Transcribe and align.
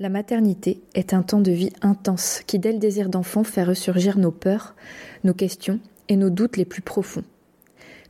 La 0.00 0.08
maternité 0.08 0.82
est 0.94 1.14
un 1.14 1.22
temps 1.22 1.40
de 1.40 1.52
vie 1.52 1.70
intense 1.80 2.42
qui, 2.48 2.58
dès 2.58 2.72
le 2.72 2.80
désir 2.80 3.08
d'enfant, 3.08 3.44
fait 3.44 3.62
ressurgir 3.62 4.18
nos 4.18 4.32
peurs, 4.32 4.74
nos 5.22 5.34
questions 5.34 5.78
et 6.08 6.16
nos 6.16 6.30
doutes 6.30 6.56
les 6.56 6.64
plus 6.64 6.82
profonds. 6.82 7.22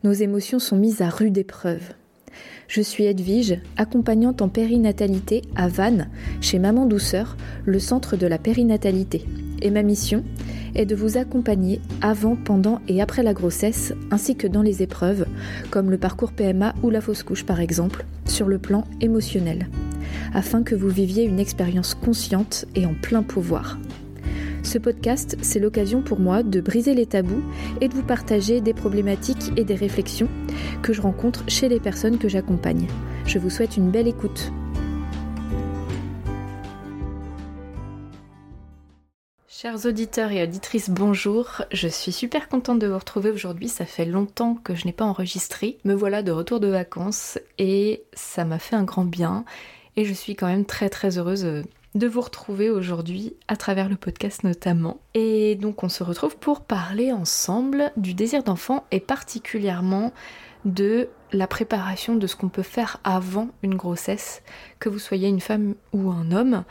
Nos 0.03 0.13
émotions 0.13 0.59
sont 0.59 0.77
mises 0.77 1.03
à 1.03 1.11
rude 1.11 1.37
épreuve. 1.37 1.93
Je 2.69 2.81
suis 2.81 3.05
Edwige, 3.05 3.61
accompagnante 3.77 4.43
en 4.43 4.49
périnatalité 4.49 5.43
à 5.57 5.69
Vannes, 5.69 6.09
chez 6.41 6.59
Maman 6.59 6.87
Douceur, 6.87 7.37
le 7.65 7.79
centre 7.79 8.17
de 8.17 8.27
la 8.27 8.39
périnatalité. 8.39 9.25
Et 9.63 9.71
ma 9.71 9.83
mission 9.83 10.25
est 10.75 10.87
de 10.87 10.95
vous 10.95 11.17
accompagner 11.19 11.81
avant, 12.01 12.37
pendant 12.37 12.81
et 12.89 13.01
après 13.01 13.23
la 13.23 13.35
grossesse, 13.35 13.93
ainsi 14.11 14.37
que 14.37 14.47
dans 14.47 14.63
les 14.63 14.83
épreuves, 14.83 15.27
comme 15.71 15.91
le 15.91 15.99
parcours 15.99 16.33
PMA 16.33 16.75
ou 16.83 16.91
la 16.91 17.01
fausse 17.01 17.23
couche 17.23 17.45
par 17.45 17.61
exemple, 17.61 18.05
sur 18.27 18.49
le 18.49 18.59
plan 18.59 18.85
émotionnel 19.01 19.69
afin 20.33 20.63
que 20.63 20.75
vous 20.75 20.89
viviez 20.89 21.25
une 21.25 21.39
expérience 21.39 21.95
consciente 21.95 22.67
et 22.75 22.87
en 22.87 22.95
plein 22.95 23.23
pouvoir. 23.23 23.79
Ce 24.65 24.79
podcast, 24.79 25.37
c'est 25.43 25.61
l'occasion 25.61 26.01
pour 26.01 26.19
moi 26.19 26.43
de 26.43 26.61
briser 26.63 26.95
les 26.95 27.05
tabous 27.05 27.45
et 27.83 27.89
de 27.89 27.95
vous 27.95 28.03
partager 28.03 28.63
des 28.63 28.73
problématiques 28.73 29.53
et 29.59 29.65
des 29.65 29.75
réflexions 29.75 30.29
que 30.83 30.95
je 30.95 31.03
rencontre 31.03 31.45
chez 31.49 31.69
les 31.69 31.79
personnes 31.79 32.19
que 32.19 32.31
j'accompagne. 32.31 32.89
Je 33.27 33.39
vous 33.39 33.51
souhaite 33.51 33.77
une 33.77 33.91
belle 33.91 34.09
écoute. 34.09 34.51
Chers 39.47 39.85
auditeurs 39.85 40.33
et 40.33 40.43
auditrices, 40.43 40.89
bonjour. 40.89 41.63
Je 41.71 41.87
suis 41.87 42.13
super 42.13 42.49
contente 42.49 42.79
de 42.79 42.87
vous 42.87 42.99
retrouver 42.99 43.31
aujourd'hui. 43.31 43.69
Ça 43.69 43.85
fait 43.85 44.07
longtemps 44.07 44.55
que 44.55 44.75
je 44.75 44.87
n'ai 44.87 44.93
pas 44.93 45.05
enregistré. 45.05 45.77
Me 45.85 45.95
voilà 45.95 46.23
de 46.23 46.33
retour 46.33 46.59
de 46.59 46.69
vacances 46.69 47.39
et 47.59 48.03
ça 48.15 48.47
m'a 48.47 48.59
fait 48.59 48.77
un 48.77 48.85
grand 48.85 49.05
bien 49.05 49.45
et 49.97 50.07
je 50.07 50.15
suis 50.15 50.35
quand 50.35 50.47
même 50.47 50.65
très 50.65 50.89
très 50.89 51.19
heureuse 51.19 51.45
euh, 51.45 51.63
de 51.95 52.07
vous 52.07 52.21
retrouver 52.21 52.71
aujourd'hui 52.71 53.37
à 53.49 53.57
travers 53.57 53.89
le 53.89 53.97
podcast 53.97 54.45
notamment. 54.45 54.99
Et 55.15 55.55
donc 55.57 55.83
on 55.83 55.89
se 55.89 56.03
retrouve 56.03 56.37
pour 56.37 56.63
parler 56.63 57.13
ensemble 57.13 57.93
du 57.97 58.15
désir 58.15 58.43
d'enfant 58.43 58.85
et 58.91 59.01
particulièrement 59.01 60.13
de 60.65 61.09
la 61.33 61.47
préparation 61.47 62.17
de 62.17 62.27
ce 62.27 62.37
qu'on 62.37 62.49
peut 62.49 62.63
faire 62.63 62.99
avant 63.05 63.49
une 63.63 63.75
grossesse, 63.75 64.43
que 64.79 64.89
vous 64.89 64.99
soyez 64.99 65.29
une 65.29 65.41
femme 65.41 65.75
ou 65.93 66.11
un 66.11 66.33
homme, 66.33 66.65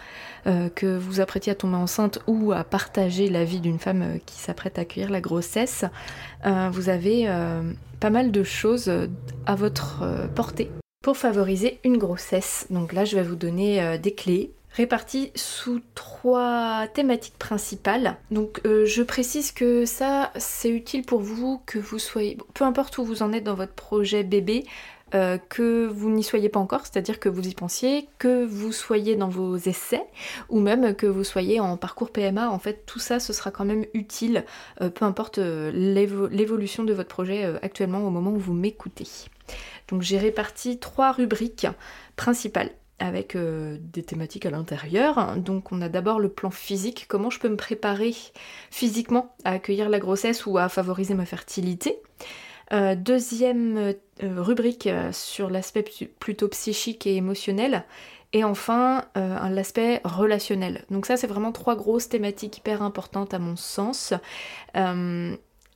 euh, 0.48 0.70
que 0.70 0.98
vous 0.98 1.20
apprêtiez 1.20 1.52
à 1.52 1.56
tomber 1.56 1.76
enceinte 1.76 2.20
ou 2.26 2.54
à 2.54 2.64
partager 2.64 3.30
la 3.30 3.44
vie 3.44 3.60
d'une 3.60 3.80
femme 3.80 4.02
euh, 4.02 4.18
qui 4.26 4.40
s'apprête 4.40 4.80
à 4.80 4.82
accueillir 4.82 5.10
la 5.10 5.22
grossesse, 5.22 5.86
vous 6.72 6.90
avez 6.90 7.28
pas 8.02 8.10
mal 8.10 8.32
de 8.32 8.44
choses 8.44 8.92
à 9.46 9.56
votre 9.56 10.04
portée 10.36 10.70
pour 11.04 11.18
favoriser 11.18 11.80
une 11.84 11.98
grossesse. 11.98 12.66
Donc 12.72 12.94
là, 12.94 13.06
je 13.06 13.16
vais 13.16 13.24
vous 13.24 13.36
donner 13.36 13.84
euh, 13.84 13.98
des 14.00 14.16
clés 14.16 14.52
réparties 14.74 15.32
sous 15.36 15.82
trois 15.96 16.88
thématiques 16.94 17.38
principales. 17.38 18.18
Donc 18.32 18.62
euh, 18.66 18.86
je 18.86 19.04
précise 19.04 19.52
que 19.52 19.86
ça, 19.86 20.32
c'est 20.36 20.70
utile 20.70 21.04
pour 21.04 21.22
vous 21.22 21.62
que 21.66 21.80
vous 21.80 22.00
soyez, 22.00 22.38
peu 22.54 22.66
importe 22.66 22.98
où 22.98 23.06
vous 23.06 23.22
en 23.24 23.32
êtes 23.34 23.44
dans 23.44 23.56
votre 23.56 23.74
projet 23.74 24.24
bébé, 24.24 24.66
euh, 25.14 25.38
que 25.38 25.86
vous 25.86 26.10
n'y 26.10 26.24
soyez 26.24 26.50
pas 26.50 26.60
encore, 26.60 26.88
c'est-à-dire 26.88 27.20
que 27.20 27.30
vous 27.30 27.48
y 27.48 27.54
pensiez, 27.54 28.08
que 28.18 28.44
vous 28.46 28.72
soyez 28.72 29.16
dans 29.16 29.30
vos 29.30 29.58
essais, 29.58 30.04
ou 30.50 30.60
même 30.60 30.96
que 30.96 31.06
vous 31.06 31.24
soyez 31.24 31.60
en 31.60 31.78
parcours 31.78 32.10
PMA, 32.10 32.50
en 32.50 32.58
fait 32.58 32.84
tout 32.88 32.98
ça 32.98 33.20
ce 33.20 33.32
sera 33.32 33.52
quand 33.52 33.66
même 33.66 33.86
utile, 33.94 34.44
peu 34.80 35.06
importe 35.06 35.38
l'évolution 35.38 36.84
de 36.84 36.94
votre 36.94 37.10
projet 37.10 37.46
actuellement 37.62 38.08
au 38.08 38.10
moment 38.10 38.32
où 38.32 38.40
vous 38.40 38.54
m'écoutez. 38.54 39.08
Donc 39.88 40.02
j'ai 40.02 40.18
réparti 40.18 40.80
trois 40.80 41.12
rubriques 41.12 41.68
principales 42.16 42.72
avec 43.04 43.36
euh, 43.36 43.78
des 43.82 44.02
thématiques 44.02 44.46
à 44.46 44.50
l'intérieur. 44.50 45.36
Donc 45.36 45.74
on 45.74 45.82
a 45.82 45.90
d'abord 45.90 46.22
le 46.22 46.30
plan 46.30 46.52
physique, 46.52 47.06
comment 47.10 47.30
je 47.30 47.38
peux 47.38 47.50
me 47.50 47.58
préparer 47.58 48.16
physiquement 48.72 49.36
à 49.44 49.52
accueillir 49.52 49.90
la 49.90 50.00
grossesse 50.00 50.46
ou 50.46 50.58
à 50.58 50.70
favoriser 50.70 51.14
ma 51.14 51.26
fertilité? 51.26 52.00
Euh, 52.72 52.96
deuxième 52.96 53.78
euh, 53.78 53.94
rubrique 54.22 54.90
sur 55.12 55.50
l'aspect 55.50 55.84
plutôt 56.18 56.48
psychique 56.48 57.06
et 57.06 57.18
émotionnel. 57.18 57.84
Et 58.36 58.44
enfin, 58.44 59.06
l'aspect 59.16 60.02
relationnel. 60.04 60.86
Donc 60.90 61.06
ça, 61.06 61.18
c'est 61.18 61.28
vraiment 61.28 61.52
trois 61.52 61.76
grosses 61.76 62.10
thématiques 62.10 62.58
hyper 62.58 62.82
importantes 62.82 63.36
à 63.36 63.38
mon 63.38 63.56
sens. 63.56 64.12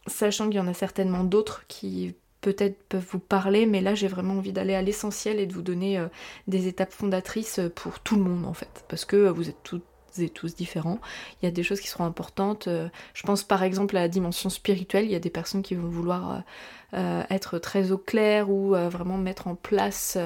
sachant 0.08 0.46
qu'il 0.48 0.56
y 0.56 0.60
en 0.60 0.68
a 0.68 0.74
certainement 0.74 1.24
d'autres 1.24 1.66
qui 1.68 2.16
peut-être 2.48 2.82
peuvent 2.88 3.06
vous 3.12 3.20
parler, 3.20 3.66
mais 3.66 3.82
là 3.82 3.94
j'ai 3.94 4.08
vraiment 4.08 4.36
envie 4.36 4.54
d'aller 4.54 4.74
à 4.74 4.82
l'essentiel 4.82 5.42
et 5.42 5.48
de 5.48 5.54
vous 5.54 5.62
donner 5.62 5.98
euh, 5.98 6.08
des 6.48 6.70
étapes 6.70 6.94
fondatrices 6.94 7.60
pour 7.76 8.00
tout 8.00 8.16
le 8.16 8.22
monde 8.22 8.46
en 8.46 8.54
fait, 8.54 8.86
parce 8.88 9.04
que 9.04 9.28
vous 9.28 9.50
êtes 9.50 9.62
toutes 9.64 9.84
et 10.18 10.30
tous 10.30 10.56
différents. 10.56 11.00
Il 11.42 11.46
y 11.46 11.48
a 11.50 11.52
des 11.52 11.62
choses 11.62 11.82
qui 11.82 11.90
seront 11.90 12.06
importantes. 12.06 12.70
Euh, 12.70 12.88
je 13.14 13.24
pense 13.24 13.44
par 13.44 13.64
exemple 13.64 13.98
à 13.98 14.00
la 14.00 14.08
dimension 14.08 14.50
spirituelle. 14.50 15.04
Il 15.04 15.12
y 15.12 15.16
a 15.16 15.20
des 15.20 15.30
personnes 15.30 15.62
qui 15.62 15.76
vont 15.76 15.90
vouloir 15.90 16.42
euh, 16.94 17.24
être 17.30 17.60
très 17.60 17.92
au 17.92 17.98
clair 17.98 18.50
ou 18.50 18.70
vraiment 18.70 19.18
mettre 19.18 19.48
en 19.48 19.56
place 19.56 20.18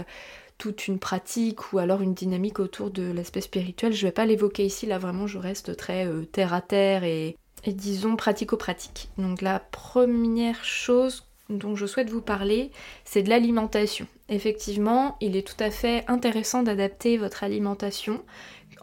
toute 0.59 0.87
une 0.87 0.99
pratique 0.99 1.73
ou 1.73 1.79
alors 1.79 2.01
une 2.01 2.13
dynamique 2.13 2.59
autour 2.59 2.91
de 2.91 3.11
l'aspect 3.11 3.41
spirituel. 3.41 3.93
Je 3.93 4.05
vais 4.05 4.13
pas 4.13 4.27
l'évoquer 4.27 4.63
ici, 4.63 4.85
là 4.85 4.99
vraiment 4.99 5.25
je 5.25 5.39
reste 5.39 5.75
très 5.75 6.07
terre 6.31 6.53
à 6.53 6.61
terre 6.61 7.03
et, 7.03 7.35
et 7.65 7.73
disons 7.73 8.15
pratico-pratique. 8.15 9.09
Donc 9.17 9.41
la 9.41 9.59
première 9.59 10.63
chose 10.63 11.25
dont 11.57 11.75
je 11.75 11.85
souhaite 11.85 12.09
vous 12.09 12.21
parler, 12.21 12.71
c'est 13.03 13.23
de 13.23 13.29
l'alimentation. 13.29 14.07
Effectivement, 14.29 15.17
il 15.21 15.35
est 15.35 15.45
tout 15.45 15.61
à 15.61 15.71
fait 15.71 16.03
intéressant 16.07 16.63
d'adapter 16.63 17.17
votre 17.17 17.43
alimentation. 17.43 18.23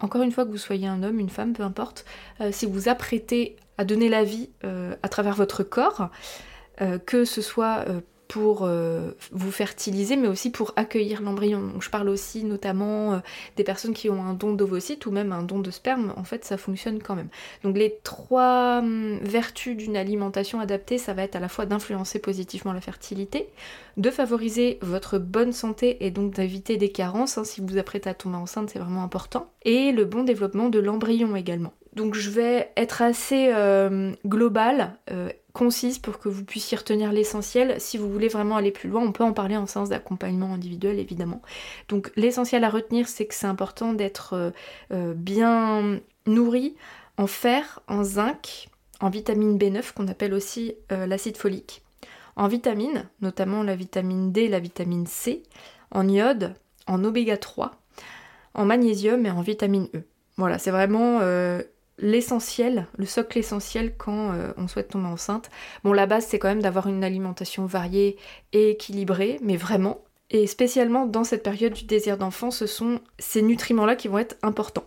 Encore 0.00 0.22
une 0.22 0.32
fois 0.32 0.44
que 0.44 0.50
vous 0.50 0.58
soyez 0.58 0.86
un 0.86 1.02
homme, 1.02 1.18
une 1.18 1.30
femme, 1.30 1.52
peu 1.52 1.62
importe, 1.62 2.04
euh, 2.40 2.50
si 2.52 2.66
vous 2.66 2.88
apprêtez 2.88 3.56
à 3.78 3.84
donner 3.84 4.08
la 4.08 4.24
vie 4.24 4.50
euh, 4.64 4.94
à 5.02 5.08
travers 5.08 5.34
votre 5.34 5.62
corps, 5.62 6.08
euh, 6.80 6.98
que 6.98 7.24
ce 7.24 7.40
soit 7.40 7.84
pour 8.28 8.60
euh, 8.62 9.12
vous 9.32 9.50
fertiliser, 9.50 10.16
mais 10.16 10.28
aussi 10.28 10.50
pour 10.50 10.74
accueillir 10.76 11.22
l'embryon. 11.22 11.72
je 11.80 11.88
parle 11.88 12.10
aussi 12.10 12.44
notamment 12.44 13.14
euh, 13.14 13.18
des 13.56 13.64
personnes 13.64 13.94
qui 13.94 14.10
ont 14.10 14.22
un 14.22 14.34
don 14.34 14.52
d'ovocyte 14.52 15.06
ou 15.06 15.10
même 15.10 15.32
un 15.32 15.42
don 15.42 15.58
de 15.60 15.70
sperme, 15.70 16.12
en 16.14 16.24
fait 16.24 16.44
ça 16.44 16.58
fonctionne 16.58 17.02
quand 17.02 17.16
même. 17.16 17.28
Donc 17.64 17.76
les 17.76 17.98
trois 18.04 18.78
hum, 18.78 19.18
vertus 19.22 19.76
d'une 19.76 19.96
alimentation 19.96 20.60
adaptée, 20.60 20.98
ça 20.98 21.14
va 21.14 21.22
être 21.22 21.36
à 21.36 21.40
la 21.40 21.48
fois 21.48 21.64
d'influencer 21.64 22.18
positivement 22.18 22.74
la 22.74 22.82
fertilité, 22.82 23.48
de 23.96 24.10
favoriser 24.10 24.78
votre 24.82 25.18
bonne 25.18 25.52
santé 25.52 26.04
et 26.04 26.10
donc 26.10 26.34
d'éviter 26.34 26.76
des 26.76 26.90
carences, 26.92 27.38
hein, 27.38 27.44
si 27.44 27.62
vous 27.62 27.66
vous 27.66 27.78
apprêtez 27.78 28.10
à 28.10 28.14
tomber 28.14 28.36
enceinte 28.36 28.70
c'est 28.70 28.78
vraiment 28.78 29.02
important, 29.02 29.50
et 29.64 29.90
le 29.90 30.04
bon 30.04 30.22
développement 30.22 30.68
de 30.68 30.78
l'embryon 30.78 31.34
également. 31.34 31.72
Donc 31.94 32.14
je 32.14 32.30
vais 32.30 32.70
être 32.76 33.02
assez 33.02 33.50
euh, 33.52 34.12
globale, 34.24 34.96
euh, 35.10 35.30
concise 35.58 35.98
pour 35.98 36.20
que 36.20 36.28
vous 36.28 36.44
puissiez 36.44 36.78
retenir 36.78 37.12
l'essentiel. 37.12 37.80
Si 37.80 37.98
vous 37.98 38.08
voulez 38.08 38.28
vraiment 38.28 38.56
aller 38.56 38.70
plus 38.70 38.88
loin, 38.88 39.02
on 39.02 39.10
peut 39.10 39.24
en 39.24 39.32
parler 39.32 39.56
en 39.56 39.66
séance 39.66 39.88
d'accompagnement 39.88 40.54
individuel 40.54 41.00
évidemment. 41.00 41.42
Donc 41.88 42.12
l'essentiel 42.14 42.62
à 42.62 42.70
retenir, 42.70 43.08
c'est 43.08 43.26
que 43.26 43.34
c'est 43.34 43.46
important 43.46 43.92
d'être 43.92 44.52
euh, 44.92 45.14
bien 45.14 46.00
nourri 46.26 46.76
en 47.16 47.26
fer, 47.26 47.80
en 47.88 48.04
zinc, 48.04 48.68
en 49.00 49.10
vitamine 49.10 49.58
B9 49.58 49.92
qu'on 49.92 50.06
appelle 50.06 50.32
aussi 50.32 50.74
l'acide 50.90 51.36
folique, 51.36 51.82
en 52.36 52.46
vitamines, 52.46 53.08
notamment 53.20 53.64
la 53.64 53.74
vitamine 53.74 54.30
D, 54.30 54.46
la 54.48 54.60
vitamine 54.60 55.06
C, 55.06 55.42
en 55.90 56.08
iode, 56.08 56.54
en 56.86 57.02
oméga 57.02 57.36
3, 57.36 57.72
en 58.54 58.64
magnésium 58.64 59.26
et 59.26 59.30
en 59.30 59.40
vitamine 59.40 59.88
E. 59.94 60.02
Voilà, 60.36 60.58
c'est 60.58 60.70
vraiment 60.70 61.20
l'essentiel, 61.98 62.86
le 62.96 63.06
socle 63.06 63.38
essentiel 63.38 63.94
quand 63.96 64.32
euh, 64.32 64.52
on 64.56 64.68
souhaite 64.68 64.88
tomber 64.88 65.08
enceinte. 65.08 65.50
Bon, 65.84 65.92
la 65.92 66.06
base, 66.06 66.26
c'est 66.26 66.38
quand 66.38 66.48
même 66.48 66.62
d'avoir 66.62 66.86
une 66.86 67.04
alimentation 67.04 67.66
variée 67.66 68.16
et 68.52 68.70
équilibrée, 68.70 69.38
mais 69.42 69.56
vraiment. 69.56 70.02
Et 70.30 70.46
spécialement 70.46 71.06
dans 71.06 71.24
cette 71.24 71.42
période 71.42 71.72
du 71.72 71.84
désir 71.84 72.18
d'enfant, 72.18 72.50
ce 72.50 72.66
sont 72.66 73.00
ces 73.18 73.42
nutriments-là 73.42 73.96
qui 73.96 74.08
vont 74.08 74.18
être 74.18 74.36
importants. 74.42 74.84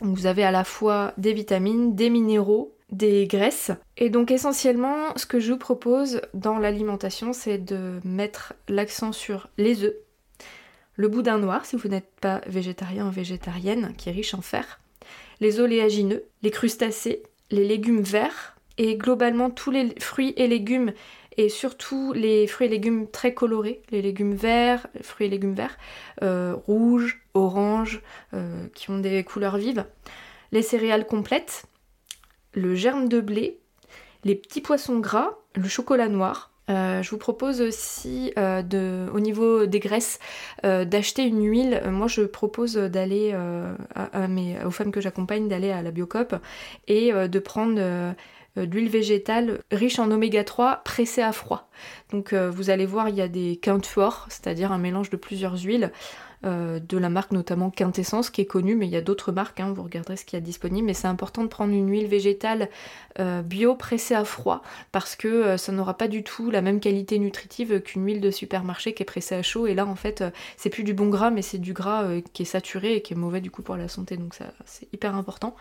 vous 0.00 0.26
avez 0.26 0.44
à 0.44 0.52
la 0.52 0.64
fois 0.64 1.12
des 1.18 1.32
vitamines, 1.32 1.96
des 1.96 2.10
minéraux, 2.10 2.76
des 2.90 3.26
graisses. 3.26 3.72
Et 3.96 4.08
donc 4.08 4.30
essentiellement, 4.30 5.16
ce 5.16 5.26
que 5.26 5.40
je 5.40 5.52
vous 5.52 5.58
propose 5.58 6.20
dans 6.32 6.58
l'alimentation, 6.58 7.32
c'est 7.32 7.58
de 7.58 8.00
mettre 8.04 8.54
l'accent 8.68 9.12
sur 9.12 9.48
les 9.58 9.82
œufs, 9.82 9.94
le 10.94 11.08
boudin 11.08 11.38
noir 11.38 11.66
si 11.66 11.76
vous 11.76 11.88
n'êtes 11.88 12.10
pas 12.20 12.40
végétarien 12.46 13.08
ou 13.08 13.10
végétarienne, 13.10 13.94
qui 13.96 14.08
est 14.08 14.12
riche 14.12 14.34
en 14.34 14.40
fer, 14.40 14.80
les 15.40 15.60
oléagineux, 15.60 16.24
les 16.42 16.50
crustacés, 16.50 17.22
les 17.50 17.66
légumes 17.66 18.02
verts 18.02 18.56
et 18.76 18.96
globalement 18.96 19.50
tous 19.50 19.70
les 19.70 19.94
fruits 20.00 20.34
et 20.36 20.46
légumes 20.46 20.92
et 21.36 21.48
surtout 21.48 22.12
les 22.12 22.48
fruits 22.48 22.66
et 22.66 22.70
légumes 22.70 23.08
très 23.08 23.32
colorés, 23.32 23.80
les 23.90 24.02
légumes 24.02 24.34
verts, 24.34 24.88
fruits 25.02 25.28
et 25.28 25.30
légumes 25.30 25.54
verts, 25.54 25.78
euh, 26.22 26.54
rouges, 26.66 27.22
oranges, 27.32 28.02
euh, 28.34 28.66
qui 28.74 28.90
ont 28.90 28.98
des 28.98 29.22
couleurs 29.22 29.56
vives, 29.56 29.86
les 30.50 30.62
céréales 30.62 31.06
complètes, 31.06 31.66
le 32.54 32.74
germe 32.74 33.08
de 33.08 33.20
blé, 33.20 33.60
les 34.24 34.34
petits 34.34 34.60
poissons 34.60 34.98
gras, 34.98 35.38
le 35.54 35.68
chocolat 35.68 36.08
noir. 36.08 36.50
Euh, 36.68 37.02
je 37.02 37.10
vous 37.10 37.18
propose 37.18 37.60
aussi 37.60 38.32
de, 38.36 39.06
au 39.12 39.20
niveau 39.20 39.66
des 39.66 39.80
graisses 39.80 40.18
d'acheter 40.62 41.24
une 41.24 41.44
huile. 41.44 41.82
Moi 41.90 42.08
je 42.08 42.22
propose 42.22 42.74
d'aller 42.76 43.34
aux 43.34 44.70
femmes 44.70 44.92
que 44.92 45.00
j'accompagne 45.00 45.48
d'aller 45.48 45.70
à 45.70 45.82
la 45.82 45.90
Biocop 45.90 46.36
et 46.86 47.12
de 47.12 47.38
prendre 47.38 47.74
de 47.76 48.14
l'huile 48.56 48.88
végétale 48.88 49.60
riche 49.70 49.98
en 49.98 50.10
oméga 50.10 50.44
3 50.44 50.82
pressée 50.84 51.22
à 51.22 51.32
froid. 51.32 51.68
Donc 52.10 52.34
vous 52.34 52.70
allez 52.70 52.86
voir 52.86 53.08
il 53.08 53.16
y 53.16 53.22
a 53.22 53.28
des 53.28 53.56
quintes 53.56 53.86
c'est-à-dire 54.28 54.72
un 54.72 54.78
mélange 54.78 55.10
de 55.10 55.16
plusieurs 55.16 55.58
huiles. 55.62 55.90
Euh, 56.44 56.78
de 56.78 56.96
la 56.98 57.08
marque 57.08 57.32
notamment 57.32 57.68
Quintessence 57.68 58.30
qui 58.30 58.40
est 58.42 58.46
connue, 58.46 58.76
mais 58.76 58.86
il 58.86 58.92
y 58.92 58.96
a 58.96 59.00
d'autres 59.00 59.32
marques, 59.32 59.58
hein, 59.58 59.72
vous 59.74 59.82
regarderez 59.82 60.16
ce 60.16 60.24
qu'il 60.24 60.38
y 60.38 60.42
a 60.42 60.44
disponible, 60.44 60.86
mais 60.86 60.94
c'est 60.94 61.08
important 61.08 61.42
de 61.42 61.48
prendre 61.48 61.72
une 61.72 61.90
huile 61.90 62.06
végétale 62.06 62.68
euh, 63.18 63.42
bio 63.42 63.74
pressée 63.74 64.14
à 64.14 64.24
froid 64.24 64.62
parce 64.92 65.16
que 65.16 65.26
euh, 65.26 65.56
ça 65.56 65.72
n'aura 65.72 65.98
pas 65.98 66.06
du 66.06 66.22
tout 66.22 66.52
la 66.52 66.62
même 66.62 66.78
qualité 66.78 67.18
nutritive 67.18 67.80
qu'une 67.80 68.06
huile 68.06 68.20
de 68.20 68.30
supermarché 68.30 68.94
qui 68.94 69.02
est 69.02 69.06
pressée 69.06 69.34
à 69.34 69.42
chaud 69.42 69.66
et 69.66 69.74
là 69.74 69.84
en 69.84 69.96
fait 69.96 70.22
c'est 70.56 70.70
plus 70.70 70.84
du 70.84 70.94
bon 70.94 71.08
gras 71.08 71.30
mais 71.30 71.42
c'est 71.42 71.58
du 71.58 71.72
gras 71.72 72.06
qui 72.32 72.42
est 72.42 72.46
saturé 72.46 72.94
et 72.94 73.02
qui 73.02 73.14
est 73.14 73.16
mauvais 73.16 73.40
du 73.40 73.50
coup 73.50 73.62
pour 73.62 73.76
la 73.76 73.88
santé 73.88 74.16
donc 74.16 74.34
ça 74.34 74.44
c'est 74.64 74.86
hyper 74.94 75.16
important. 75.16 75.56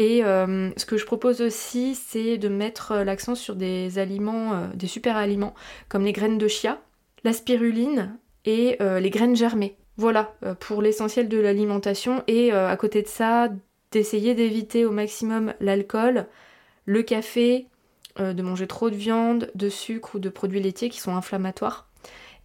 Et 0.00 0.20
ce 0.22 0.84
que 0.84 0.96
je 0.96 1.04
propose 1.04 1.40
aussi, 1.40 1.96
c'est 1.96 2.38
de 2.38 2.48
mettre 2.48 2.94
l'accent 2.98 3.34
sur 3.34 3.56
des 3.56 3.98
aliments, 3.98 4.68
des 4.74 4.86
super 4.86 5.16
aliments, 5.16 5.54
comme 5.88 6.04
les 6.04 6.12
graines 6.12 6.38
de 6.38 6.46
chia, 6.46 6.80
la 7.24 7.32
spiruline 7.32 8.16
et 8.44 8.78
les 8.80 9.10
graines 9.10 9.34
germées. 9.34 9.76
Voilà, 9.98 10.32
euh, 10.44 10.54
pour 10.54 10.80
l'essentiel 10.80 11.28
de 11.28 11.38
l'alimentation. 11.38 12.22
Et 12.28 12.52
euh, 12.52 12.68
à 12.68 12.76
côté 12.76 13.02
de 13.02 13.08
ça, 13.08 13.48
d'essayer 13.90 14.34
d'éviter 14.36 14.86
au 14.86 14.92
maximum 14.92 15.52
l'alcool, 15.60 16.26
le 16.86 17.02
café, 17.02 17.66
euh, 18.20 18.32
de 18.32 18.42
manger 18.42 18.68
trop 18.68 18.90
de 18.90 18.94
viande, 18.94 19.50
de 19.56 19.68
sucre 19.68 20.14
ou 20.14 20.18
de 20.20 20.28
produits 20.28 20.60
laitiers 20.60 20.88
qui 20.88 21.00
sont 21.00 21.16
inflammatoires. 21.16 21.86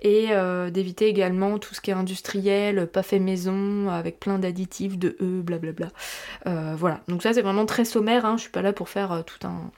Et 0.05 0.31
d'éviter 0.73 1.07
également 1.07 1.59
tout 1.59 1.73
ce 1.73 1.79
qui 1.79 1.89
est 1.89 1.94
industriel, 1.94 2.88
pas 2.88 3.03
fait 3.03 3.19
maison, 3.19 3.88
avec 3.88 4.19
plein 4.19 4.38
d'additifs, 4.38 4.97
de 4.97 5.15
E, 5.21 5.41
blablabla. 5.41 5.88
voilà, 6.75 7.00
donc 7.07 7.23
ça 7.23 7.31
c'est 7.31 7.41
vraiment 7.41 7.65
très 7.65 7.85
sommaire, 7.85 8.25
hein. 8.25 8.35
je 8.35 8.41
suis 8.41 8.51
pas 8.51 8.61
là 8.61 8.73
pour 8.73 8.89
faire 8.89 9.23
tout 9.25 9.47
un, 9.47 9.71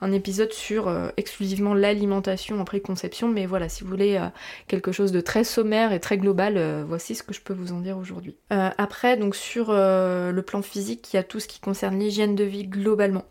un 0.00 0.12
épisode 0.12 0.52
sur 0.52 0.88
euh, 0.88 1.08
exclusivement 1.16 1.74
l'alimentation 1.74 2.60
en 2.60 2.64
préconception, 2.64 3.28
mais 3.28 3.46
voilà, 3.46 3.68
si 3.68 3.82
vous 3.82 3.90
voulez 3.90 4.16
euh, 4.16 4.28
quelque 4.66 4.92
chose 4.92 5.12
de 5.12 5.20
très 5.20 5.44
sommaire 5.44 5.92
et 5.92 6.00
très 6.00 6.18
global, 6.18 6.54
euh, 6.56 6.84
voici 6.86 7.14
ce 7.14 7.22
que 7.22 7.34
je 7.34 7.40
peux 7.40 7.54
vous 7.54 7.72
en 7.72 7.80
dire 7.80 7.98
aujourd'hui. 7.98 8.36
après, 8.50 9.16
donc 9.16 9.34
sur 9.34 9.72
le 9.72 10.40
plan 10.40 10.62
physique, 10.62 11.12
il 11.12 11.16
y 11.16 11.18
a 11.18 11.22
tout 11.22 11.40
ce 11.40 11.48
qui 11.48 11.60
concerne 11.60 11.98
l'hygiène 11.98 12.34
de 12.34 12.44
vie 12.44 12.66
globalement. 12.66 13.24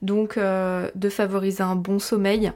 Donc 0.00 0.38
de 0.38 1.08
favoriser 1.08 1.62
un 1.62 1.76
bon 1.76 1.98
sommeil. 1.98 2.52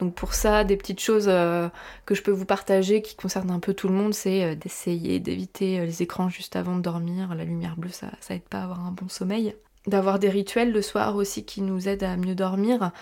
Donc 0.00 0.14
pour 0.14 0.34
ça, 0.34 0.64
des 0.64 0.76
petites 0.76 1.00
choses 1.00 1.26
que 1.26 2.14
je 2.14 2.22
peux 2.22 2.30
vous 2.30 2.44
partager 2.44 3.02
qui 3.02 3.16
concernent 3.16 3.50
un 3.50 3.60
peu 3.60 3.74
tout 3.74 3.88
le 3.88 3.94
monde, 3.94 4.14
c'est 4.14 4.56
d'essayer 4.56 5.20
d'éviter 5.20 5.80
les 5.84 6.02
écrans 6.02 6.28
juste 6.28 6.56
avant 6.56 6.76
de 6.76 6.82
dormir. 6.82 7.34
La 7.34 7.44
lumière 7.44 7.76
bleue, 7.76 7.90
ça, 7.90 8.08
ça 8.20 8.34
aide 8.34 8.42
pas 8.42 8.58
à 8.58 8.64
avoir 8.64 8.86
un 8.86 8.92
bon 8.92 9.08
sommeil 9.08 9.54
d'avoir 9.88 10.18
des 10.18 10.28
rituels 10.28 10.72
le 10.72 10.82
soir 10.82 11.16
aussi 11.16 11.44
qui 11.44 11.62
nous 11.62 11.88
aident 11.88 12.04
à 12.04 12.16
mieux 12.16 12.34
dormir. 12.34 12.92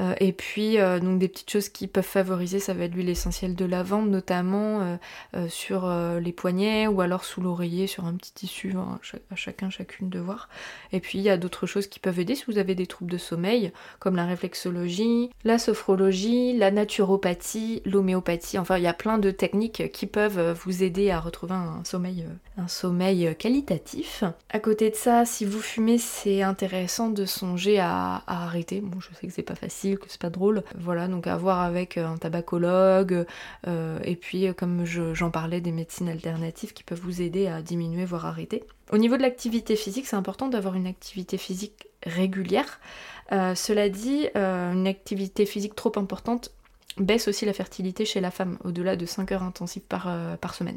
Euh, 0.00 0.14
et 0.20 0.32
puis 0.32 0.78
euh, 0.78 1.00
donc 1.00 1.18
des 1.18 1.28
petites 1.28 1.50
choses 1.50 1.68
qui 1.68 1.86
peuvent 1.86 2.04
favoriser, 2.04 2.60
ça 2.60 2.74
va 2.74 2.84
être 2.84 2.94
l'huile 2.94 3.08
essentielle 3.08 3.54
de 3.54 3.64
lavande 3.64 4.08
notamment 4.08 4.98
euh, 5.34 5.48
sur 5.48 5.90
les 6.20 6.32
poignets 6.32 6.86
ou 6.86 7.00
alors 7.00 7.24
sous 7.24 7.40
l'oreiller 7.40 7.86
sur 7.86 8.04
un 8.04 8.14
petit 8.14 8.32
tissu, 8.32 8.74
hein, 8.76 8.98
à 9.30 9.36
chacun 9.36 9.70
chacune 9.70 10.08
de 10.08 10.18
voir. 10.18 10.48
Et 10.92 11.00
puis 11.00 11.18
il 11.18 11.22
y 11.22 11.30
a 11.30 11.36
d'autres 11.36 11.66
choses 11.66 11.86
qui 11.86 11.98
peuvent 11.98 12.18
aider 12.18 12.34
si 12.34 12.44
vous 12.46 12.58
avez 12.58 12.74
des 12.74 12.86
troubles 12.86 13.10
de 13.10 13.18
sommeil 13.18 13.72
comme 13.98 14.16
la 14.16 14.24
réflexologie, 14.24 15.30
la 15.44 15.58
sophrologie, 15.58 16.56
la 16.56 16.70
naturopathie, 16.70 17.82
l'homéopathie. 17.84 18.58
Enfin 18.58 18.78
il 18.78 18.84
y 18.84 18.88
a 18.88 18.94
plein 18.94 19.18
de 19.18 19.30
techniques 19.30 19.90
qui 19.92 20.06
peuvent 20.06 20.52
vous 20.64 20.82
aider 20.82 21.10
à 21.10 21.20
retrouver 21.20 21.54
un 21.54 21.82
sommeil, 21.84 22.26
un 22.56 22.68
sommeil 22.68 23.34
qualitatif. 23.38 24.24
À 24.50 24.58
côté 24.58 24.90
de 24.90 24.96
ça, 24.96 25.24
si 25.24 25.44
vous 25.44 25.60
fumez, 25.60 25.98
c'est 25.98 26.42
intéressant 26.42 27.08
de 27.08 27.24
songer 27.24 27.78
à, 27.78 28.22
à 28.26 28.44
arrêter. 28.44 28.80
Bon 28.80 29.00
je 29.00 29.08
sais 29.14 29.26
que 29.26 29.32
c'est 29.32 29.42
pas 29.42 29.54
facile 29.54 29.81
que 29.90 30.06
c'est 30.08 30.20
pas 30.20 30.30
drôle. 30.30 30.62
Voilà, 30.78 31.08
donc 31.08 31.26
à 31.26 31.36
voir 31.36 31.60
avec 31.60 31.96
euh, 31.96 32.06
un 32.06 32.16
tabacologue, 32.16 33.26
euh, 33.66 33.98
et 34.04 34.16
puis 34.16 34.46
euh, 34.46 34.52
comme 34.52 34.84
j'en 34.84 35.30
parlais, 35.30 35.60
des 35.60 35.72
médecines 35.72 36.08
alternatives 36.08 36.72
qui 36.72 36.84
peuvent 36.84 37.00
vous 37.00 37.22
aider 37.22 37.46
à 37.46 37.62
diminuer, 37.62 38.04
voire 38.04 38.26
arrêter. 38.26 38.64
Au 38.90 38.98
niveau 38.98 39.16
de 39.16 39.22
l'activité 39.22 39.76
physique, 39.76 40.06
c'est 40.06 40.16
important 40.16 40.48
d'avoir 40.48 40.74
une 40.74 40.86
activité 40.86 41.38
physique 41.38 41.88
régulière. 42.04 42.80
cela 43.30 43.88
dit, 43.88 44.28
une 44.34 44.86
activité 44.86 45.46
physique 45.46 45.74
trop 45.74 45.92
importante 45.96 46.50
baisse 46.98 47.26
aussi 47.26 47.46
la 47.46 47.54
fertilité 47.54 48.04
chez 48.04 48.20
la 48.20 48.30
femme, 48.30 48.58
au-delà 48.64 48.96
de 48.96 49.06
5 49.06 49.32
heures 49.32 49.42
intensives 49.44 49.82
par, 49.82 50.14
par 50.38 50.54
semaine. 50.54 50.76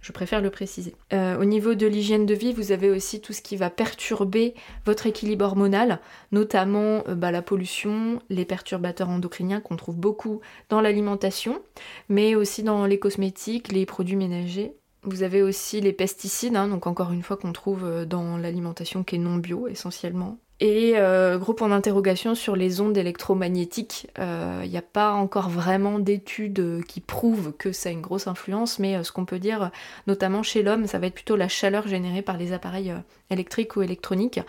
Je 0.00 0.12
préfère 0.12 0.40
le 0.40 0.50
préciser. 0.50 0.94
Euh, 1.12 1.38
au 1.38 1.44
niveau 1.44 1.74
de 1.74 1.86
l'hygiène 1.86 2.24
de 2.24 2.34
vie, 2.34 2.52
vous 2.52 2.72
avez 2.72 2.90
aussi 2.90 3.20
tout 3.20 3.32
ce 3.32 3.42
qui 3.42 3.56
va 3.56 3.68
perturber 3.70 4.54
votre 4.86 5.06
équilibre 5.06 5.44
hormonal, 5.44 6.00
notamment 6.30 7.02
euh, 7.08 7.14
bah, 7.14 7.32
la 7.32 7.42
pollution, 7.42 8.20
les 8.30 8.44
perturbateurs 8.44 9.08
endocriniens 9.08 9.60
qu'on 9.60 9.76
trouve 9.76 9.96
beaucoup 9.96 10.40
dans 10.68 10.80
l'alimentation, 10.80 11.60
mais 12.08 12.34
aussi 12.34 12.62
dans 12.62 12.86
les 12.86 12.98
cosmétiques, 12.98 13.72
les 13.72 13.86
produits 13.86 14.16
ménagers. 14.16 14.72
Vous 15.02 15.22
avez 15.22 15.42
aussi 15.42 15.80
les 15.80 15.92
pesticides, 15.92 16.56
hein, 16.56 16.68
donc 16.68 16.86
encore 16.86 17.12
une 17.12 17.22
fois 17.22 17.36
qu'on 17.36 17.52
trouve 17.52 17.84
euh, 17.84 18.04
dans 18.04 18.36
l'alimentation 18.36 19.02
qui 19.02 19.16
est 19.16 19.18
non 19.18 19.36
bio 19.36 19.66
essentiellement. 19.68 20.38
Et 20.60 20.94
euh, 20.96 21.38
gros 21.38 21.54
point 21.54 21.68
d'interrogation 21.68 22.34
sur 22.34 22.56
les 22.56 22.80
ondes 22.80 22.96
électromagnétiques. 22.96 24.08
Il 24.16 24.22
euh, 24.24 24.66
n'y 24.66 24.76
a 24.76 24.82
pas 24.82 25.12
encore 25.12 25.48
vraiment 25.48 26.00
d'études 26.00 26.82
qui 26.86 27.00
prouvent 27.00 27.52
que 27.56 27.70
ça 27.70 27.90
a 27.90 27.92
une 27.92 28.00
grosse 28.00 28.26
influence, 28.26 28.80
mais 28.80 28.96
euh, 28.96 29.04
ce 29.04 29.12
qu'on 29.12 29.24
peut 29.24 29.38
dire, 29.38 29.70
notamment 30.08 30.42
chez 30.42 30.64
l'homme, 30.64 30.86
ça 30.86 30.98
va 30.98 31.06
être 31.06 31.14
plutôt 31.14 31.36
la 31.36 31.48
chaleur 31.48 31.86
générée 31.86 32.22
par 32.22 32.36
les 32.36 32.52
appareils 32.52 32.92
électriques 33.30 33.76
ou 33.76 33.82
électroniques 33.82 34.40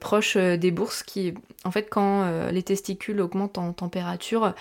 proches 0.00 0.36
des 0.36 0.70
bourses 0.70 1.02
qui, 1.02 1.34
en 1.64 1.70
fait, 1.70 1.88
quand 1.90 2.48
les 2.50 2.62
testicules 2.62 3.20
augmentent 3.20 3.58
en 3.58 3.72
température, 3.72 4.54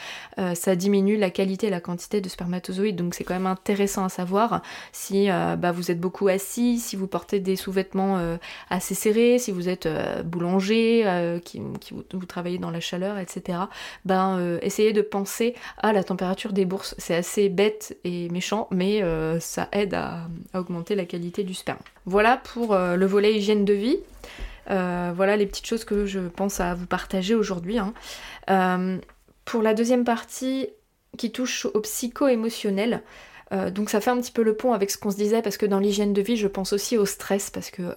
ça 0.54 0.76
diminue 0.76 1.18
la 1.18 1.30
qualité 1.30 1.68
et 1.68 1.70
la 1.70 1.80
quantité 1.80 2.22
de 2.22 2.30
spermatozoïdes. 2.30 2.96
Donc 2.96 3.14
c'est 3.14 3.24
quand 3.24 3.34
même 3.34 3.48
intéressant 3.48 4.06
à 4.06 4.10
savoir 4.10 4.62
si 4.92 5.28
bah, 5.28 5.72
vous 5.72 5.92
êtes 5.92 6.00
beaucoup 6.00 6.28
assis, 6.28 6.80
si 6.80 6.96
vous 6.96 7.08
portez 7.08 7.40
des 7.40 7.56
sous-vêtements 7.56 8.38
assez 8.70 8.96
serrés, 8.96 9.40
si 9.40 9.52
vous 9.52 9.70
êtes 9.70 9.88
boulanger 10.24 11.04
euh, 11.06 11.40
qui, 11.40 11.62
vous, 11.92 12.26
travaillez 12.26 12.58
dans 12.58 12.72
la 12.72 12.80
chaleur, 12.80 13.18
etc., 13.18 13.60
ben 14.06 14.38
euh, 14.38 14.60
essayez 14.62 14.94
de 14.94 15.02
penser 15.02 15.56
à 15.78 15.94
la 15.94 16.04
température 16.04 16.54
des 16.54 16.66
bourses. 16.66 16.96
C'est 16.98 17.16
assez 17.16 17.50
bête 17.50 17.98
et 18.04 18.30
méchant, 18.30 18.68
mais 18.72 19.02
euh, 19.02 19.40
ça 19.40 19.70
aide 19.72 19.94
à, 19.94 20.28
augmenter 20.54 20.96
la 20.96 21.06
qualité 21.06 21.44
du 21.44 21.54
sperme. 21.54 21.80
Voilà 22.06 22.38
pour 22.38 22.76
le 22.76 23.06
volet 23.06 23.34
hygiène 23.34 23.53
de 23.56 23.74
vie. 23.74 23.98
voilà 24.68 25.38
les 25.38 25.46
petites 25.46 25.68
choses 25.68 25.86
que 25.86 26.06
je 26.06 26.20
pense 26.20 26.60
à 26.60 26.74
vous 26.74 26.86
partager 26.86 27.36
aujourd'hui. 27.36 27.78
Hein. 27.80 27.94
pour 29.46 29.62
la 29.62 29.74
deuxième 29.74 30.04
partie 30.04 30.70
qui 31.18 31.32
touche 31.32 31.66
au 31.66 31.80
psycho-émotionnel, 31.80 33.04
donc 33.72 33.90
ça 33.90 34.02
fait 34.02 34.10
un 34.10 34.20
petit 34.20 34.32
peu 34.32 34.42
le 34.42 34.56
pont 34.56 34.74
avec 34.74 34.90
ce 34.90 34.98
qu'on 34.98 35.12
se 35.12 35.18
disait 35.18 35.44
parce 35.44 35.58
que 35.58 35.68
dans 35.68 35.80
l'hygiène 35.80 36.14
de 36.14 36.22
vie 36.22 36.38
je 36.38 36.48
pense 36.48 36.74
aussi 36.74 36.98
au 36.98 37.06
stress 37.06 37.52
parce 37.52 37.70
que 37.70 37.94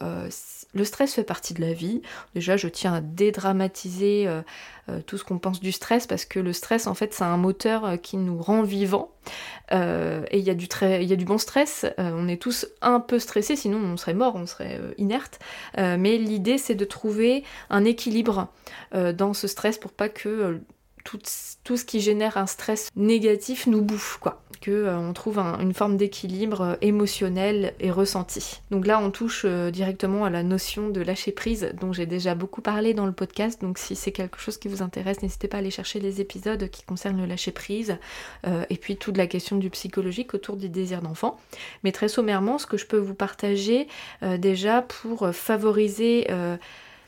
le 0.77 0.85
stress 0.85 1.15
fait 1.15 1.25
partie 1.25 1.55
de 1.55 1.61
la 1.61 1.73
vie. 1.73 2.03
Déjà, 2.35 2.57
je 2.57 2.69
tiens 2.69 2.95
à 2.95 3.01
dédramatiser 3.01 4.29
euh, 4.29 4.43
euh, 4.89 5.01
tout 5.05 5.19
ce 5.19 5.25
qu'on 5.25 5.39
pense 5.39 5.61
du 5.61 5.73
stress 5.73 6.07
parce 6.07 6.25
que 6.25 6.39
le 6.39 6.53
stress, 6.53 6.87
en 6.87 6.95
fait, 6.95 7.15
c'est 7.15 7.25
un 7.25 7.37
moteur 7.37 7.85
euh, 7.85 7.97
qui 7.97 8.17
nous 8.17 8.41
rend 8.41 8.63
vivants. 8.63 9.11
et 9.73 10.39
il 10.39 10.45
y, 10.45 10.51
a 10.51 10.55
du 10.55 10.69
y 10.81 11.13
a 11.13 11.17
du 11.17 11.25
bon 11.25 11.39
stress. 11.39 11.85
on 11.99 12.29
est 12.29 12.41
tous 12.41 12.69
un 12.81 13.01
peu 13.01 13.19
stressés, 13.19 13.57
sinon 13.57 13.79
on 13.79 13.97
serait 13.97 14.15
mort, 14.15 14.37
on 14.37 14.47
serait 14.47 14.81
inerte. 14.99 15.41
mais 15.77 16.19
l'idée, 16.19 16.59
c'est 16.59 16.77
de 16.77 16.85
trouver 16.85 17.43
un 17.69 17.85
équilibre 17.85 18.49
dans 18.93 19.35
ce 19.35 19.49
stress 19.49 19.79
pour 19.79 19.91
pas 19.91 20.09
que 20.09 20.61
tout, 21.07 21.77
ce 21.77 21.85
qui 21.85 22.01
génère 22.01 22.37
un 22.37 22.47
stress 22.47 22.91
négatif 22.97 23.67
nous 23.67 23.83
bouffe, 23.83 24.19
quoi. 24.21 24.43
Que 24.61 24.71
euh, 24.71 24.99
on 24.99 25.13
trouve 25.13 25.39
une 25.39 25.75
forme 25.75 25.97
d'équilibre 25.97 26.61
euh, 26.63 26.75
émotionnel 26.81 27.75
et 27.79 27.91
ressenti. 27.91 28.61
Donc 28.71 28.87
là, 28.87 28.99
on 29.01 29.11
touche 29.11 29.43
euh, 29.45 29.71
directement 29.71 30.25
à 30.25 30.31
la 30.31 30.43
notion 30.43 30.89
de 30.89 31.01
lâcher 31.01 31.31
prise, 31.31 31.73
dont 31.81 31.93
j'ai 31.93 32.07
déjà 32.07 32.35
beaucoup 32.35 32.63
parlé 32.63 32.95
dans 32.95 33.07
le 33.07 33.13
podcast. 33.13 33.61
Donc 33.61 33.79
si 33.79 33.95
c'est 33.95 34.13
quelque 34.13 34.41
chose 34.41 34.57
qui 34.57 34.69
vous 34.69 34.83
intéresse, 34.83 35.23
n'hésitez 35.23 35.47
pas 35.47 35.59
à 35.59 35.61
aller 35.61 35.71
chercher 35.71 36.01
les 36.01 36.21
épisodes 36.21 36.69
qui 36.71 36.83
concernent 36.83 37.21
le 37.21 37.27
lâcher 37.27 37.53
prise 37.53 37.99
et 38.71 38.77
puis 38.77 38.97
toute 38.97 39.17
la 39.17 39.27
question 39.27 39.57
du 39.57 39.71
psychologique 39.71 40.35
autour 40.35 40.57
du 40.57 40.69
désir 40.69 41.03
d'enfant. 41.03 41.39
Mais 41.85 41.93
très 41.93 42.09
sommairement, 42.09 42.59
ce 42.59 42.67
que 42.67 42.77
je 42.77 42.87
peux 42.87 42.97
vous 42.97 43.15
partager 43.15 43.89
déjà 44.23 44.83
pour 44.83 45.29
favoriser 45.33 46.27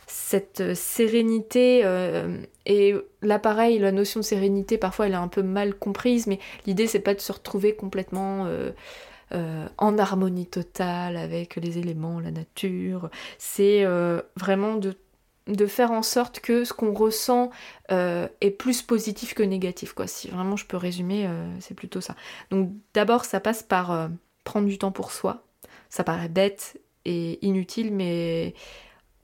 cette 0.08 0.60
euh, 0.60 0.74
sérénité 0.74 1.82
euh, 1.84 2.38
et 2.66 2.94
là 3.22 3.38
pareil 3.38 3.78
la 3.78 3.92
notion 3.92 4.20
de 4.20 4.24
sérénité 4.24 4.78
parfois 4.78 5.06
elle 5.06 5.12
est 5.12 5.16
un 5.16 5.28
peu 5.28 5.42
mal 5.42 5.74
comprise 5.74 6.26
mais 6.26 6.38
l'idée 6.66 6.86
c'est 6.86 6.98
pas 6.98 7.14
de 7.14 7.20
se 7.20 7.30
retrouver 7.30 7.76
complètement 7.76 8.46
euh, 8.46 8.72
en 9.76 9.98
harmonie 9.98 10.46
totale 10.46 11.18
avec 11.18 11.56
les 11.56 11.78
éléments 11.78 12.20
la 12.20 12.30
nature 12.30 13.10
c'est 13.36 13.84
vraiment 14.36 14.76
de 14.76 14.96
de 15.46 15.66
faire 15.66 15.92
en 15.92 16.02
sorte 16.02 16.40
que 16.40 16.64
ce 16.64 16.74
qu'on 16.74 16.92
ressent 16.92 17.50
est 17.88 18.50
plus 18.58 18.82
positif 18.82 19.32
que 19.32 19.42
négatif. 19.42 19.94
Quoi. 19.94 20.06
Si 20.06 20.28
vraiment 20.28 20.56
je 20.56 20.66
peux 20.66 20.76
résumer, 20.76 21.26
c'est 21.60 21.72
plutôt 21.72 22.02
ça. 22.02 22.16
Donc 22.50 22.70
d'abord, 22.92 23.24
ça 23.24 23.40
passe 23.40 23.62
par 23.62 24.10
prendre 24.44 24.68
du 24.68 24.76
temps 24.76 24.92
pour 24.92 25.10
soi. 25.10 25.46
Ça 25.88 26.04
paraît 26.04 26.28
bête 26.28 26.78
et 27.06 27.38
inutile, 27.46 27.94
mais 27.94 28.52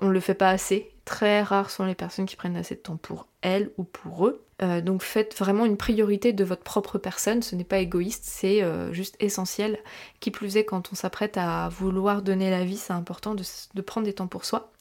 on 0.04 0.08
ne 0.08 0.12
le 0.12 0.20
fait 0.20 0.34
pas 0.34 0.50
assez. 0.50 0.90
Très 1.04 1.42
rares 1.42 1.70
sont 1.70 1.84
les 1.84 1.94
personnes 1.94 2.26
qui 2.26 2.36
prennent 2.36 2.56
assez 2.56 2.74
de 2.74 2.80
temps 2.80 2.96
pour 2.96 3.26
elles 3.40 3.70
ou 3.78 3.84
pour 3.84 4.26
eux. 4.26 4.44
Euh, 4.62 4.80
donc 4.80 5.02
faites 5.02 5.36
vraiment 5.36 5.64
une 5.64 5.76
priorité 5.76 6.32
de 6.32 6.44
votre 6.44 6.62
propre 6.62 6.98
personne, 6.98 7.42
ce 7.42 7.56
n'est 7.56 7.64
pas 7.64 7.78
égoïste, 7.78 8.24
c'est 8.24 8.62
euh, 8.62 8.92
juste 8.92 9.16
essentiel. 9.18 9.78
Qui 10.20 10.30
plus 10.30 10.56
est, 10.56 10.64
quand 10.64 10.92
on 10.92 10.94
s'apprête 10.94 11.36
à 11.36 11.68
vouloir 11.70 12.22
donner 12.22 12.50
la 12.50 12.64
vie, 12.64 12.76
c'est 12.76 12.92
important 12.92 13.34
de, 13.34 13.80
prendre 13.80 14.06
des 14.06 14.12
temps 14.12 14.28
pour 14.28 14.44
soi. 14.44 14.72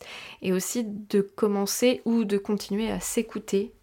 Et 0.41 0.53
aussi 0.53 0.83
de 0.83 1.21
commencer 1.21 2.01
ou 2.05 2.25
de 2.25 2.37
continuer 2.37 2.91
à 2.91 2.99
s'écouter, 2.99 3.73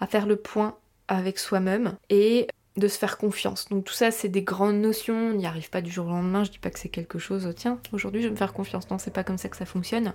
à 0.00 0.06
faire 0.06 0.26
le 0.26 0.36
point 0.36 0.76
avec 1.08 1.38
soi-même 1.38 1.96
et 2.08 2.46
de 2.76 2.88
se 2.88 2.98
faire 2.98 3.18
confiance. 3.18 3.68
Donc 3.68 3.84
tout 3.84 3.92
ça, 3.92 4.10
c'est 4.10 4.28
des 4.28 4.42
grandes 4.42 4.80
notions, 4.80 5.30
on 5.30 5.34
n'y 5.34 5.46
arrive 5.46 5.70
pas 5.70 5.80
du 5.80 5.90
jour 5.90 6.06
au 6.06 6.10
lendemain, 6.10 6.44
je 6.44 6.50
dis 6.50 6.58
pas 6.58 6.70
que 6.70 6.78
c'est 6.78 6.88
quelque 6.88 7.18
chose, 7.18 7.52
tiens, 7.56 7.78
aujourd'hui 7.92 8.22
je 8.22 8.28
vais 8.28 8.32
me 8.32 8.36
faire 8.36 8.52
confiance. 8.52 8.88
Non, 8.90 8.98
c'est 8.98 9.12
pas 9.12 9.24
comme 9.24 9.38
ça 9.38 9.48
que 9.48 9.56
ça 9.56 9.66
fonctionne. 9.66 10.12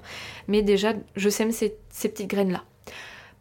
Mais 0.47 0.61
déjà, 0.61 0.93
je 1.15 1.29
sème 1.29 1.51
ces 1.51 1.77
petites 1.89 2.27
graines-là. 2.27 2.63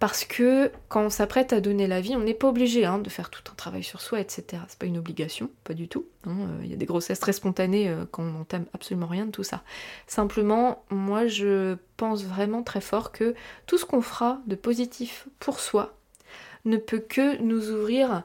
Parce 0.00 0.24
que 0.24 0.70
quand 0.88 1.02
on 1.02 1.10
s'apprête 1.10 1.52
à 1.52 1.60
donner 1.60 1.86
la 1.86 2.00
vie, 2.00 2.16
on 2.16 2.20
n'est 2.20 2.34
pas 2.34 2.48
obligé 2.48 2.84
hein, 2.84 2.98
de 2.98 3.08
faire 3.08 3.30
tout 3.30 3.42
un 3.50 3.54
travail 3.54 3.82
sur 3.82 4.00
soi, 4.00 4.20
etc. 4.20 4.62
C'est 4.68 4.78
pas 4.78 4.86
une 4.86 4.98
obligation, 4.98 5.50
pas 5.62 5.72
du 5.72 5.88
tout. 5.88 6.04
Hein. 6.26 6.36
Euh, 6.40 6.60
il 6.64 6.70
y 6.70 6.74
a 6.74 6.76
des 6.76 6.84
grossesses 6.84 7.20
très 7.20 7.32
spontanées 7.32 7.88
euh, 7.88 8.04
quand 8.10 8.22
on 8.22 8.32
n'entame 8.32 8.66
absolument 8.74 9.06
rien 9.06 9.26
de 9.26 9.30
tout 9.30 9.44
ça. 9.44 9.62
Simplement, 10.06 10.84
moi 10.90 11.26
je 11.26 11.76
pense 11.96 12.24
vraiment 12.24 12.62
très 12.62 12.80
fort 12.80 13.12
que 13.12 13.34
tout 13.66 13.78
ce 13.78 13.86
qu'on 13.86 14.02
fera 14.02 14.40
de 14.46 14.56
positif 14.56 15.28
pour 15.38 15.60
soi 15.60 15.96
ne 16.64 16.76
peut 16.76 16.98
que 16.98 17.40
nous 17.40 17.70
ouvrir 17.70 18.24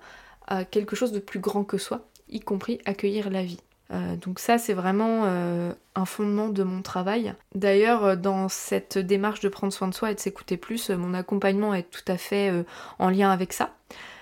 quelque 0.71 0.95
chose 0.95 1.11
de 1.11 1.19
plus 1.19 1.39
grand 1.39 1.63
que 1.63 1.77
soi, 1.77 2.07
y 2.29 2.39
compris 2.39 2.79
accueillir 2.85 3.29
la 3.29 3.43
vie. 3.43 3.59
Euh, 3.91 4.15
donc 4.17 4.39
ça, 4.39 4.57
c'est 4.57 4.73
vraiment 4.73 5.23
euh, 5.25 5.73
un 5.95 6.05
fondement 6.05 6.49
de 6.49 6.63
mon 6.63 6.81
travail. 6.81 7.33
D'ailleurs, 7.55 8.05
euh, 8.05 8.15
dans 8.15 8.47
cette 8.49 8.97
démarche 8.97 9.39
de 9.39 9.49
prendre 9.49 9.73
soin 9.73 9.87
de 9.87 9.93
soi 9.93 10.11
et 10.11 10.15
de 10.15 10.19
s'écouter 10.19 10.57
plus, 10.57 10.89
mon 10.89 11.13
accompagnement 11.13 11.73
est 11.73 11.89
tout 11.89 12.03
à 12.07 12.17
fait 12.17 12.51
en 12.99 13.09
lien 13.09 13.31
avec 13.31 13.53
ça. 13.53 13.73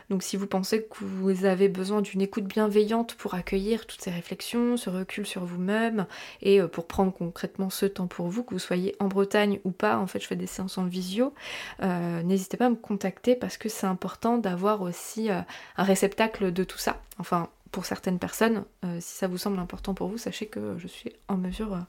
Donc 0.09 0.23
si 0.23 0.37
vous 0.37 0.47
pensez 0.47 0.83
que 0.83 1.03
vous 1.03 1.45
avez 1.45 1.67
besoin 1.67 2.01
d'une 2.01 2.21
écoute 2.21 2.45
bienveillante 2.45 3.15
pour 3.15 3.33
accueillir 3.33 3.85
toutes 3.85 4.01
ces 4.01 4.11
réflexions, 4.11 4.77
ce 4.77 4.89
recul 4.89 5.25
sur 5.25 5.43
vous-même 5.43 6.05
et 6.41 6.61
pour 6.61 6.87
prendre 6.87 7.13
concrètement 7.13 7.69
ce 7.69 7.85
temps 7.85 8.07
pour 8.07 8.27
vous, 8.27 8.43
que 8.43 8.53
vous 8.53 8.59
soyez 8.59 8.95
en 8.99 9.07
Bretagne 9.07 9.59
ou 9.65 9.71
pas, 9.71 9.97
en 9.97 10.07
fait 10.07 10.19
je 10.19 10.27
fais 10.27 10.37
des 10.37 10.47
séances 10.47 10.77
en 10.77 10.85
visio, 10.85 11.33
n'hésitez 11.81 12.55
pas 12.55 12.67
à 12.67 12.69
me 12.69 12.75
contacter 12.75 13.35
parce 13.35 13.57
que 13.57 13.67
c'est 13.67 13.87
important 13.87 14.37
d'avoir 14.37 14.81
aussi 14.81 15.29
un 15.29 15.45
réceptacle 15.83 16.53
de 16.53 16.63
tout 16.63 16.77
ça. 16.77 17.01
Enfin, 17.19 17.49
pour 17.71 17.85
certaines 17.85 18.19
personnes, 18.19 18.63
euh, 18.85 18.97
si 18.99 19.17
ça 19.17 19.27
vous 19.27 19.37
semble 19.37 19.59
important 19.59 19.93
pour 19.93 20.07
vous, 20.07 20.17
sachez 20.17 20.47
que 20.47 20.77
je 20.77 20.87
suis 20.87 21.13
en 21.27 21.37
mesure 21.37 21.73
euh, 21.73 21.79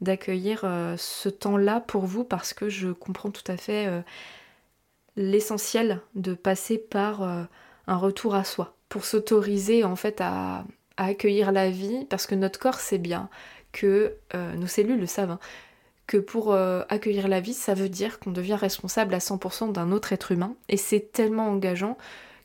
d'accueillir 0.00 0.62
euh, 0.64 0.96
ce 0.98 1.28
temps-là 1.28 1.80
pour 1.80 2.06
vous 2.06 2.24
parce 2.24 2.52
que 2.52 2.68
je 2.68 2.90
comprends 2.90 3.30
tout 3.30 3.50
à 3.50 3.56
fait 3.56 3.88
l'essentiel 5.16 6.00
de 6.14 6.34
passer 6.34 6.78
par 6.78 7.22
un 7.22 7.96
retour 7.96 8.34
à 8.34 8.44
soi 8.44 8.76
pour 8.88 9.04
s'autoriser 9.04 9.84
en 9.84 9.96
fait 9.96 10.20
à, 10.20 10.64
accueillir 10.96 11.52
la 11.52 11.70
vie 11.70 12.06
parce 12.10 12.26
que 12.26 12.34
notre 12.34 12.58
corps 12.58 12.80
sait 12.80 12.98
bien 12.98 13.28
que 13.72 14.16
nos 14.34 14.66
cellules 14.66 15.00
le 15.00 15.06
savent. 15.06 15.32
Hein, 15.32 15.38
que 16.06 16.18
pour 16.18 16.54
accueillir 16.54 17.28
la 17.28 17.40
vie, 17.40 17.54
ça 17.54 17.74
veut 17.74 17.88
dire 17.88 18.18
qu'on 18.18 18.32
devient 18.32 18.54
responsable 18.54 19.14
à 19.14 19.18
100% 19.18 19.72
d'un 19.72 19.92
autre 19.92 20.12
être 20.12 20.32
humain. 20.32 20.54
Et 20.68 20.76
c'est 20.76 21.12
tellement 21.12 21.48
engageant 21.48 21.96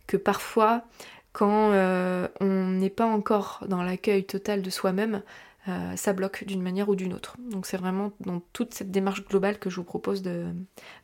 que 0.06 0.18
parfois 0.18 0.86
quand 1.38 1.72
euh, 1.72 2.28
on 2.40 2.72
n'est 2.72 2.90
pas 2.90 3.06
encore 3.06 3.64
dans 3.68 3.84
l'accueil 3.84 4.26
total 4.26 4.64
de 4.64 4.72
soi-même, 4.72 5.22
euh, 5.68 5.96
ça 5.96 6.14
bloque 6.14 6.44
d'une 6.46 6.64
manière 6.64 6.90
ou 6.90 6.96
d'une 6.96 7.14
autre. 7.14 7.38
Donc 7.52 7.68
c'est 7.68 7.78
vraiment 7.78 8.12
dans 8.22 8.40
toute 8.54 8.74
cette 8.74 8.90
démarche 8.90 9.24
globale 9.24 9.60
que 9.60 9.70
je 9.70 9.76
vous 9.76 9.84
propose 9.84 10.24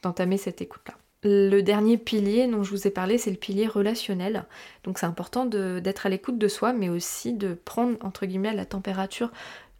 d'entamer 0.01 0.37
cette 0.37 0.59
écoute-là. 0.59 0.95
Le 1.23 1.61
dernier 1.61 1.97
pilier 1.97 2.47
dont 2.47 2.63
je 2.63 2.71
vous 2.71 2.87
ai 2.87 2.91
parlé, 2.91 3.17
c'est 3.17 3.31
le 3.31 3.37
pilier 3.37 3.67
relationnel. 3.67 4.45
Donc 4.83 4.99
c'est 4.99 5.05
important 5.05 5.45
d'être 5.45 6.05
à 6.05 6.09
l'écoute 6.09 6.37
de 6.37 6.47
soi, 6.47 6.73
mais 6.73 6.89
aussi 6.89 7.33
de 7.33 7.53
prendre, 7.53 7.97
entre 8.01 8.25
guillemets, 8.25 8.53
la 8.53 8.65
température 8.65 9.31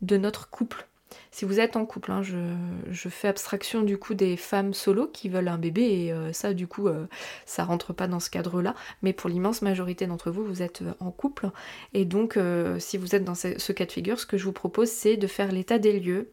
de 0.02 0.18
notre 0.18 0.50
couple 0.50 0.88
si 1.32 1.46
vous 1.46 1.60
êtes 1.60 1.76
en 1.76 1.86
couple, 1.86 2.12
hein, 2.12 2.22
je, 2.22 3.10
fais 3.10 3.28
abstraction 3.28 3.82
du 3.82 3.98
coup 3.98 4.14
des 4.14 4.38
femmes 4.38 4.74
solo 4.74 5.08
qui 5.08 5.30
veulent 5.30 5.48
un 5.48 5.58
bébé 5.58 5.82
et 5.82 6.14
euh, 6.14 6.32
ça 6.34 6.54
du 6.54 6.68
coup 6.68 6.88
euh, 6.88 7.08
ça 7.46 7.64
rentre 7.64 7.94
pas 7.94 8.08
dans 8.08 8.20
ce 8.20 8.30
cadre-là. 8.30 8.76
Mais 9.02 9.14
pour 9.14 9.30
l'immense 9.30 9.62
majorité 9.62 10.08
d'entre 10.08 10.32
vous, 10.32 10.44
vous 10.44 10.62
êtes 10.62 10.82
euh, 10.82 10.94
en 11.00 11.12
couple 11.12 11.50
et 11.94 12.06
donc 12.06 12.38
si 12.80 12.98
vous 12.98 13.16
êtes 13.16 13.24
dans 13.24 13.36
ce, 13.36 13.72
cas 13.72 13.86
de 13.86 13.92
figure, 13.92 14.20
ce 14.20 14.26
que 14.26 14.38
je 14.38 14.46
vous 14.46 14.52
propose 14.52 14.90
c'est 14.90 15.18
de 15.18 15.28
faire 15.28 15.52
l'état 15.52 15.80
des 15.80 16.00
lieux. 16.00 16.32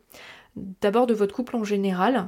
D'abord 0.56 1.06
de 1.06 1.14
votre 1.14 1.34
couple 1.34 1.56
en 1.56 1.64
général, 1.64 2.26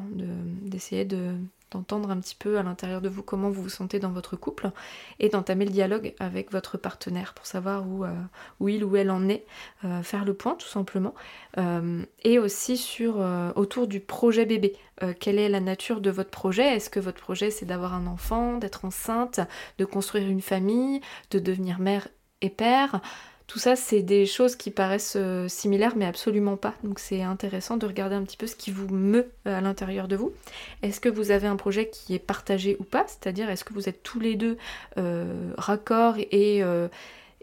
d'essayer 0.63 1.05
de 1.05 1.35
d'entendre 1.73 2.11
un 2.11 2.21
petit 2.21 2.35
peu 2.35 2.59
à 2.59 2.63
l'intérieur 2.63 3.01
de 3.01 3.09
vous 3.09 3.23
comment 3.23 3.51
vous 3.51 3.63
vous 3.63 3.69
sentez 3.69 3.99
dans 3.99 4.11
votre 4.11 4.37
couple 4.37 4.71
et 5.19 5.29
d'entamer 5.29 5.65
le 5.65 5.71
dialogue 5.71 6.15
avec 6.19 6.53
votre 6.53 6.79
partenaire 6.79 7.35
pour 7.35 7.47
savoir 7.47 7.89
où, 7.89 8.05
euh, 8.05 8.15
où 8.61 8.69
il 8.69 8.85
ou 8.85 8.97
elle 8.97 9.11
en 9.11 9.29
est, 9.29 9.45
euh, 9.85 10.03
faire 10.03 10.25
le 10.25 10.35
point 10.35 10.55
tout 10.55 10.69
simplement, 10.69 11.15
euh, 11.59 12.05
et 12.23 12.39
aussi 12.39 12.77
sur 12.77 13.17
autour 13.57 13.87
du 13.87 14.01
projet 14.01 14.47
bébé. 14.47 14.77
quelle 15.21 15.39
est 15.39 15.49
la 15.49 15.61
nature 15.61 16.01
de 16.01 16.11
votre 16.11 16.31
projet? 16.31 16.77
Est-ce 16.77 16.91
que 16.91 17.01
votre 17.01 17.21
projet 17.21 17.51
c'est 17.51 17.67
d'avoir 17.67 17.95
un 17.95 18.07
enfant, 18.07 18.59
d'être 18.59 18.85
enceinte, 18.85 19.41
de 19.79 19.85
construire 19.85 20.29
une 20.29 20.41
famille, 20.41 21.01
de 21.31 21.39
devenir 21.39 21.79
mère 21.79 22.09
et 22.41 22.51
père? 22.51 23.01
Tout 23.47 23.59
ça, 23.59 23.77
c'est 23.77 24.03
des 24.03 24.27
choses 24.27 24.57
qui 24.57 24.71
paraissent 24.71 25.17
euh, 25.17 25.49
similaires, 25.49 25.95
mais 25.97 26.07
absolument 26.07 26.57
pas. 26.57 26.75
Donc 26.85 26.99
c'est 26.99 27.23
intéressant 27.23 27.77
de 27.77 27.87
regarder 27.87 28.15
un 28.15 28.23
petit 28.23 28.37
peu 28.37 28.47
ce 28.47 28.57
qui 28.57 28.71
vous 28.71 28.89
meut 28.89 29.31
euh, 29.47 29.59
à 29.59 29.61
l'intérieur 29.61 30.09
de 30.09 30.17
vous. 30.17 30.33
Est-ce 30.83 31.01
que 31.01 31.09
vous 31.09 31.31
avez 31.31 31.47
un 31.47 31.57
projet 31.57 31.89
qui 31.89 32.15
est 32.15 32.19
partagé 32.19 32.77
ou 32.79 32.85
pas? 32.85 33.05
C'est-à-dire, 33.07 33.51
est-ce 33.51 33.65
que 33.65 33.75
vous 33.75 33.89
êtes 33.89 34.03
tous 34.03 34.21
les 34.21 34.37
deux 34.37 34.57
euh, 34.99 35.53
raccord 35.59 36.17
et 36.19 36.63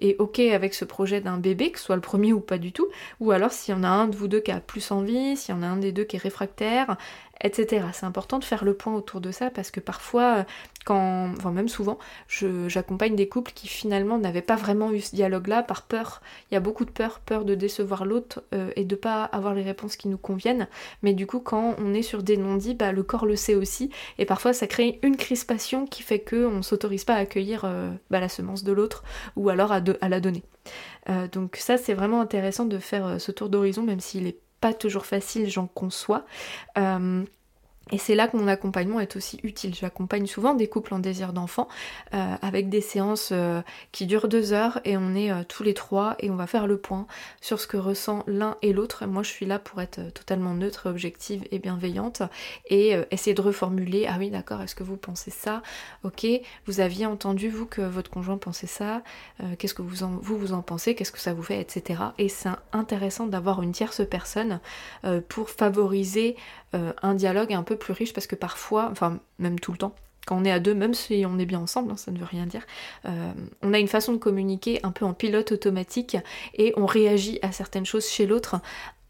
et 0.02 0.16
ok 0.20 0.40
avec 0.40 0.74
ce 0.74 0.86
projet 0.86 1.22
d'un 1.22 1.38
bébé, 1.38 1.72
que 1.72 1.80
ce 1.80 1.86
soit 1.86 1.96
le 1.96 2.02
premier 2.02 2.34
ou 2.34 2.40
pas 2.40 2.58
du 2.58 2.72
tout, 2.72 2.88
ou 3.20 3.32
alors 3.32 3.52
s'il 3.52 3.76
y 3.76 3.78
en 3.78 3.84
a 3.84 3.90
un 3.90 4.08
de 4.08 4.16
vous 4.16 4.28
deux 4.28 4.40
qui 4.40 4.52
a 4.52 4.60
plus 4.60 4.92
envie, 4.92 5.36
s'il 5.36 5.54
y 5.54 5.58
en 5.58 5.62
a 5.62 5.68
un 5.68 5.78
des 5.78 5.92
deux 5.92 6.04
qui 6.04 6.16
est 6.16 6.20
réfractaire, 6.20 6.98
etc. 7.42 7.86
C'est 7.94 8.06
important 8.06 8.40
de 8.40 8.44
faire 8.44 8.64
le 8.64 8.74
point 8.74 8.94
autour 8.94 9.22
de 9.22 9.32
ça 9.32 9.50
parce 9.50 9.72
que 9.72 9.80
parfois, 9.80 10.46
quand, 10.86 11.32
enfin 11.38 11.52
même 11.52 11.70
souvent, 11.70 11.98
j'accompagne 12.28 13.16
des 13.16 13.30
couples 13.30 13.52
qui 13.54 13.68
finalement 13.68 14.18
n'avaient 14.18 14.42
pas 14.42 14.56
vraiment 14.56 14.92
eu 14.92 15.02
ce 15.02 15.16
dialogue-là 15.16 15.64
par 15.64 15.84
peur. 15.84 16.22
Il 16.50 16.54
y 16.54 16.58
a 16.58 16.60
beaucoup 16.60 16.86
de 16.86 16.92
peur, 16.92 17.20
peur 17.20 17.46
de 17.46 17.56
décevoir 17.56 18.06
l'autre 18.06 18.44
euh, 18.54 18.72
et 18.76 18.86
de 18.86 18.96
pas 18.96 19.24
avoir 19.24 19.54
les 19.54 19.64
réponses 19.64 19.96
qui 19.96 20.08
nous 20.08 20.18
conviennent. 20.18 20.68
Mais 21.02 21.14
du 21.14 21.28
coup, 21.28 21.40
quand 21.40 21.76
on 21.80 21.94
est 21.94 22.02
sur 22.02 22.24
des 22.24 22.38
non-dits, 22.38 22.76
bah, 22.76 22.92
le 22.92 23.04
corps 23.04 23.26
le 23.26 23.36
sait 23.36 23.56
aussi 23.56 23.90
et 24.18 24.26
parfois 24.26 24.54
ça 24.54 24.68
crée 24.68 25.00
une 25.04 25.18
crispation 25.18 25.86
qui 25.86 26.04
fait 26.04 26.20
qu'on 26.20 26.58
ne 26.58 26.62
s'autorise 26.62 27.06
pas 27.06 27.16
à 27.16 27.20
accueillir 27.20 27.64
euh, 27.66 27.92
bah, 28.10 28.20
la 28.20 28.30
semence 28.30 28.64
de 28.64 28.72
l'autre 28.72 29.04
ou 29.36 29.50
alors 29.50 29.72
à, 29.72 29.80
la 29.80 30.20
donner. 30.20 30.44
Euh, 31.10 31.28
donc 31.28 31.56
ça, 31.56 31.78
c'est 31.78 31.94
vraiment 31.94 32.22
intéressant 32.22 32.66
de 32.66 32.78
faire 32.78 33.20
ce 33.20 33.32
tour 33.32 33.50
d'horizon, 33.50 33.84
même 33.84 34.00
s'il 34.00 34.28
est 34.28 34.40
pas 34.60 34.74
toujours 34.74 35.06
facile, 35.06 35.50
j'en 35.50 35.68
conçois. 35.68 36.26
Euh, 36.78 37.24
et 37.92 37.98
c'est 37.98 38.16
là 38.16 38.28
que 38.28 38.38
mon 38.38 38.48
accompagnement 38.48 39.00
est 39.00 39.16
aussi 39.16 39.40
utile. 39.44 39.74
J'accompagne 39.74 40.28
souvent 40.28 40.54
des 40.54 40.68
couples 40.68 40.94
en 40.94 41.00
désir 41.00 41.34
d'enfant 41.34 41.68
euh, 42.14 42.36
avec 42.42 42.70
des 42.70 42.82
séances 42.82 43.30
euh, 43.32 43.62
qui 43.92 44.06
durent 44.06 44.28
deux 44.28 44.54
heures 44.54 44.80
et 44.86 44.98
on 44.98 45.16
est 45.16 45.32
tous 45.46 45.64
les 45.64 45.74
trois 45.74 46.16
et 46.20 46.30
on 46.30 46.36
va 46.36 46.48
faire 46.48 46.68
le 46.68 46.78
point 46.78 47.08
sur 47.42 47.60
ce 47.60 47.68
que 47.68 47.78
ressent 47.78 48.24
l'un 48.28 48.58
et 48.62 48.74
l'autre. 48.74 49.06
Moi 49.06 49.24
je 49.24 49.30
suis 49.30 49.46
là 49.46 49.60
pour 49.60 49.82
être 49.82 50.14
totalement 50.14 50.54
neutre, 50.54 50.90
objective 50.90 51.44
et 51.52 51.60
bienveillante 51.60 52.22
et 52.70 52.96
essayer 53.12 53.34
de 53.34 53.42
reformuler. 53.42 54.08
Ah 54.08 54.16
oui 54.20 54.30
d'accord, 54.30 54.62
est-ce 54.62 54.76
que 54.76 54.84
vous 54.84 54.98
pensez 54.98 55.32
ça? 55.32 55.62
Ok, 56.04 56.26
vous 56.66 56.80
aviez 56.80 57.06
entendu 57.06 57.50
vous 57.50 57.66
que 57.66 57.82
votre 57.82 58.10
conjoint 58.10 58.38
pensait 58.38 58.68
ça? 58.68 59.02
Qu'est-ce 59.58 59.74
que 59.74 59.82
vous 59.82 60.04
en, 60.04 60.18
vous, 60.22 60.38
vous 60.38 60.54
en 60.54 60.62
pensez? 60.62 60.96
Qu'est-ce 60.96 61.12
que 61.12 61.20
ça 61.20 61.34
vous 61.34 61.44
fait? 61.44 61.60
Etc. 61.60 62.02
Et 62.18 62.30
c'est 62.30 62.50
intéressant 62.74 63.28
d'avoir 63.28 63.62
une 63.62 63.72
tierce 63.72 64.02
personne 64.08 64.60
pour 65.28 65.50
favoriser 65.50 66.36
un 66.74 67.14
dialogue 67.16 67.54
un 67.54 67.64
peu 67.64 67.76
plus 67.76 67.94
riche 67.94 68.14
parce 68.14 68.28
que 68.28 68.36
parfois, 68.36 68.90
enfin 68.92 69.20
même 69.40 69.60
tout 69.60 69.72
le 69.72 69.78
temps, 69.78 69.96
quand 70.30 70.38
on 70.38 70.46
est 70.46 70.52
à 70.52 70.60
deux, 70.60 70.76
même 70.76 70.94
si 70.94 71.26
on 71.28 71.40
est 71.40 71.46
bien 71.46 71.60
ensemble, 71.60 71.92
hein, 71.92 71.98
ça 71.98 72.12
ne 72.12 72.20
veut 72.20 72.26
rien 72.26 72.46
dire, 72.46 72.62
euh, 73.06 73.32
on 73.64 73.74
a 73.74 73.80
une 73.80 73.88
façon 73.88 74.14
de 74.14 74.20
communiquer 74.20 74.80
un 74.84 74.92
peu 74.92 75.04
en 75.04 75.14
pilote 75.14 75.52
automatique 75.52 76.18
et 76.54 76.72
on 76.78 76.86
réagit 76.86 77.40
à 77.42 77.52
certaines 77.52 77.88
choses 77.88 78.08
chez 78.08 78.28
l'autre 78.28 78.58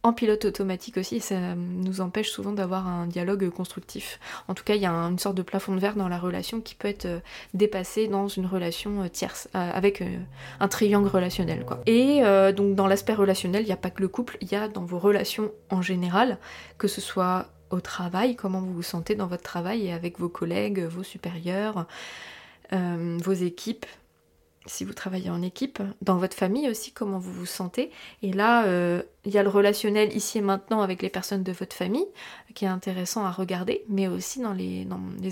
en 0.01 0.13
pilote 0.13 0.45
automatique 0.45 0.97
aussi, 0.97 1.19
ça 1.19 1.55
nous 1.55 1.99
empêche 1.99 2.29
souvent 2.29 2.53
d'avoir 2.53 2.87
un 2.87 3.05
dialogue 3.05 3.49
constructif. 3.49 4.19
En 4.47 4.53
tout 4.53 4.63
cas, 4.63 4.75
il 4.75 4.81
y 4.81 4.85
a 4.85 4.91
une 4.91 5.19
sorte 5.19 5.35
de 5.35 5.41
plafond 5.41 5.75
de 5.75 5.79
verre 5.79 5.95
dans 5.95 6.07
la 6.07 6.17
relation 6.17 6.61
qui 6.61 6.73
peut 6.73 6.87
être 6.87 7.05
euh, 7.05 7.19
dépassé 7.53 8.07
dans 8.07 8.29
une 8.29 8.45
relation 8.45 9.03
euh, 9.03 9.07
tierce, 9.09 9.49
avec 9.53 10.03
un 10.59 10.67
triangle 10.67 11.07
relationnel. 11.07 11.65
Quoi. 11.65 11.81
Et 11.85 12.21
donc 12.53 12.75
dans 12.75 12.87
l'aspect 12.87 13.13
relationnel, 13.13 13.63
il 13.63 13.65
n'y 13.65 13.71
a 13.71 13.77
pas 13.77 13.89
que 13.89 14.01
le 14.01 14.07
couple, 14.07 14.37
il 14.41 14.51
y 14.51 14.55
a 14.55 14.67
dans 14.67 14.83
vos 14.83 14.99
relations 14.99 15.51
en 15.69 15.81
général, 15.81 16.37
que 16.77 16.87
ce 16.87 17.01
soit 17.01 17.47
au 17.69 17.81
travail, 17.81 18.35
comment 18.35 18.61
vous 18.61 18.73
vous 18.73 18.83
sentez 18.83 19.15
dans 19.15 19.27
votre 19.27 19.43
travail 19.43 19.87
et 19.87 19.93
avec 19.93 20.19
vos 20.19 20.29
collègues, 20.29 20.81
vos 20.85 21.03
supérieurs, 21.03 21.87
vos 22.71 23.33
équipes, 23.33 23.85
si 24.69 24.83
vous 24.83 24.93
travaillez 24.93 25.29
en 25.29 25.41
équipe, 25.41 25.81
dans 26.01 26.17
votre 26.17 26.35
famille 26.35 26.69
aussi, 26.69 26.91
comment 26.91 27.17
vous 27.17 27.31
vous 27.31 27.45
sentez. 27.45 27.91
Et 28.21 28.31
là, 28.31 28.65
euh, 28.65 29.01
il 29.29 29.35
y 29.35 29.37
a 29.37 29.43
le 29.43 29.49
relationnel 29.49 30.15
ici 30.15 30.39
et 30.39 30.41
maintenant 30.41 30.81
avec 30.81 31.03
les 31.03 31.09
personnes 31.09 31.43
de 31.43 31.51
votre 31.51 31.75
famille, 31.75 32.07
qui 32.55 32.65
est 32.65 32.69
intéressant 32.69 33.23
à 33.23 33.31
regarder, 33.31 33.85
mais 33.87 34.07
aussi 34.07 34.39
dans 34.39 34.53
les, 34.53 34.87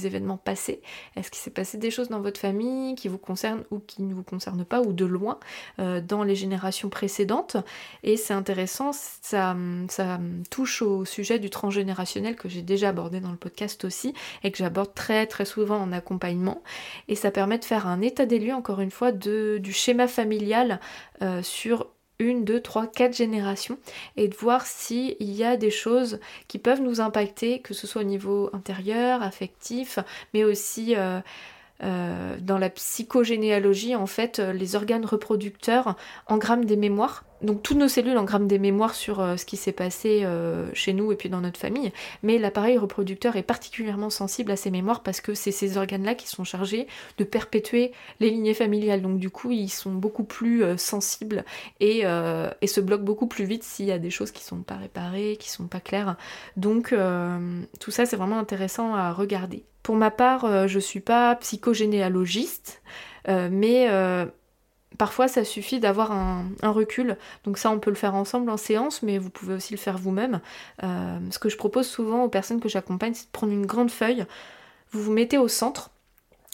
événements 0.05 0.37
passés. 0.37 0.83
Est-ce 1.15 1.31
qu'il 1.31 1.39
s'est 1.39 1.49
passé 1.49 1.79
des 1.79 1.89
choses 1.89 2.09
dans 2.09 2.21
votre 2.21 2.39
famille 2.39 2.93
qui 2.93 3.07
vous 3.07 3.17
concernent 3.17 3.63
ou 3.71 3.79
qui 3.79 4.03
ne 4.03 4.13
vous 4.13 4.21
concernent 4.21 4.65
pas, 4.65 4.81
ou 4.81 4.93
de 4.93 5.05
loin, 5.05 5.39
euh, 5.79 5.99
dans 5.99 6.21
les 6.21 6.35
générations 6.35 6.89
précédentes? 6.89 7.57
Et 8.03 8.17
c'est 8.17 8.35
intéressant, 8.35 8.91
ça, 8.93 9.57
ça 9.89 10.19
touche 10.51 10.83
au 10.83 11.03
sujet 11.03 11.39
du 11.39 11.49
transgénérationnel 11.49 12.35
que 12.35 12.49
j'ai 12.49 12.61
déjà 12.61 12.89
abordé 12.89 13.19
dans 13.19 13.31
le 13.31 13.37
podcast 13.37 13.83
aussi, 13.83 14.13
et 14.43 14.51
que 14.51 14.59
j'aborde 14.59 14.93
très 14.93 15.25
très 15.25 15.45
souvent 15.45 15.77
en 15.77 15.91
accompagnement. 15.91 16.61
Et 17.07 17.15
ça 17.15 17.31
permet 17.31 17.57
de 17.57 17.65
faire 17.65 17.87
un 17.87 18.01
état 18.01 18.27
des 18.27 18.37
lieux, 18.37 18.53
encore 18.53 18.79
une 18.79 18.91
fois, 18.91 19.11
de, 19.11 19.57
du 19.57 19.73
schéma 19.73 20.07
familial 20.07 20.79
euh, 21.23 21.41
sur 21.41 21.87
une, 22.19 22.43
deux, 22.43 22.61
trois, 22.61 22.87
quatre 22.87 23.15
générations 23.15 23.77
et 24.15 24.27
de 24.27 24.35
voir 24.35 24.65
s'il 24.65 25.15
y 25.19 25.43
a 25.43 25.57
des 25.57 25.71
choses 25.71 26.19
qui 26.47 26.57
peuvent 26.57 26.81
nous 26.81 27.01
impacter, 27.01 27.59
que 27.59 27.73
ce 27.73 27.87
soit 27.87 28.01
au 28.01 28.05
niveau 28.05 28.49
intérieur, 28.53 29.21
affectif, 29.21 29.99
mais 30.33 30.43
aussi 30.43 30.95
euh, 30.95 31.19
euh, 31.83 32.37
dans 32.41 32.57
la 32.57 32.69
psychogénéalogie, 32.69 33.95
en 33.95 34.07
fait, 34.07 34.39
les 34.39 34.75
organes 34.75 35.05
reproducteurs 35.05 35.95
engramment 36.27 36.65
des 36.65 36.77
mémoires 36.77 37.23
donc 37.41 37.61
toutes 37.61 37.77
nos 37.77 37.87
cellules 37.87 38.17
engramment 38.17 38.47
des 38.47 38.57
mémoires 38.59 38.95
sur 38.95 39.19
euh, 39.19 39.37
ce 39.37 39.45
qui 39.45 39.57
s'est 39.57 39.71
passé 39.71 40.21
euh, 40.23 40.69
chez 40.73 40.93
nous 40.93 41.11
et 41.11 41.15
puis 41.15 41.29
dans 41.29 41.41
notre 41.41 41.59
famille, 41.59 41.91
mais 42.23 42.39
l'appareil 42.39 42.77
reproducteur 42.77 43.35
est 43.35 43.43
particulièrement 43.43 44.09
sensible 44.09 44.51
à 44.51 44.55
ces 44.55 44.71
mémoires 44.71 45.03
parce 45.03 45.21
que 45.21 45.33
c'est 45.33 45.51
ces 45.51 45.77
organes-là 45.77 46.15
qui 46.15 46.27
sont 46.27 46.43
chargés 46.43 46.87
de 47.17 47.23
perpétuer 47.23 47.91
les 48.19 48.29
lignées 48.29 48.53
familiales. 48.53 49.01
Donc 49.01 49.19
du 49.19 49.29
coup, 49.29 49.51
ils 49.51 49.69
sont 49.69 49.93
beaucoup 49.93 50.23
plus 50.23 50.63
euh, 50.63 50.77
sensibles 50.77 51.45
et, 51.79 52.03
se 52.67 52.81
bloquent 52.81 53.03
beaucoup 53.03 53.27
plus 53.27 53.45
vite 53.45 53.63
s'il 53.63 53.85
y 53.85 53.93
a 53.93 53.97
des 53.97 54.09
choses 54.09 54.31
qui 54.31 54.43
sont 54.43 54.57
pas 54.57 54.75
réparées, 54.75 55.37
qui 55.39 55.49
sont 55.49 55.67
pas 55.67 55.79
claires. 55.79 56.17
Donc 56.57 56.93
tout 57.79 57.91
ça, 57.91 58.05
c'est 58.05 58.17
vraiment 58.17 58.39
intéressant 58.39 58.93
à 58.93 59.13
regarder. 59.13 59.63
Pour 59.83 59.95
ma 59.95 60.11
part, 60.11 60.67
je 60.67 60.79
suis 60.79 60.99
pas 60.99 61.35
psychogénéalogiste, 61.35 62.81
mais 63.27 63.87
Parfois, 64.97 65.27
ça 65.27 65.43
suffit 65.43 65.79
d'avoir 65.79 66.11
un, 66.11 66.45
recul. 66.63 67.17
Donc 67.43 67.57
ça, 67.57 67.69
on 67.71 67.79
peut 67.79 67.91
le 67.91 67.95
faire 67.95 68.15
ensemble 68.15 68.49
en 68.49 68.57
séance, 68.57 69.03
mais 69.03 69.17
vous 69.17 69.29
pouvez 69.29 69.53
aussi 69.53 69.73
le 69.73 69.79
faire 69.79 69.97
vous-même. 69.97 70.41
Euh, 70.83 71.19
ce 71.29 71.39
que 71.39 71.49
je 71.49 71.57
propose 71.57 71.87
souvent 71.87 72.23
aux 72.23 72.29
personnes 72.29 72.59
que 72.59 72.69
j'accompagne, 72.69 73.13
c'est 73.13 73.25
de 73.25 73.31
prendre 73.31 73.53
une 73.53 73.65
grande 73.65 73.91
feuille. 73.91 74.25
Vous 74.91 75.01
vous 75.03 75.11
mettez 75.11 75.37
au 75.37 75.47
centre. 75.47 75.91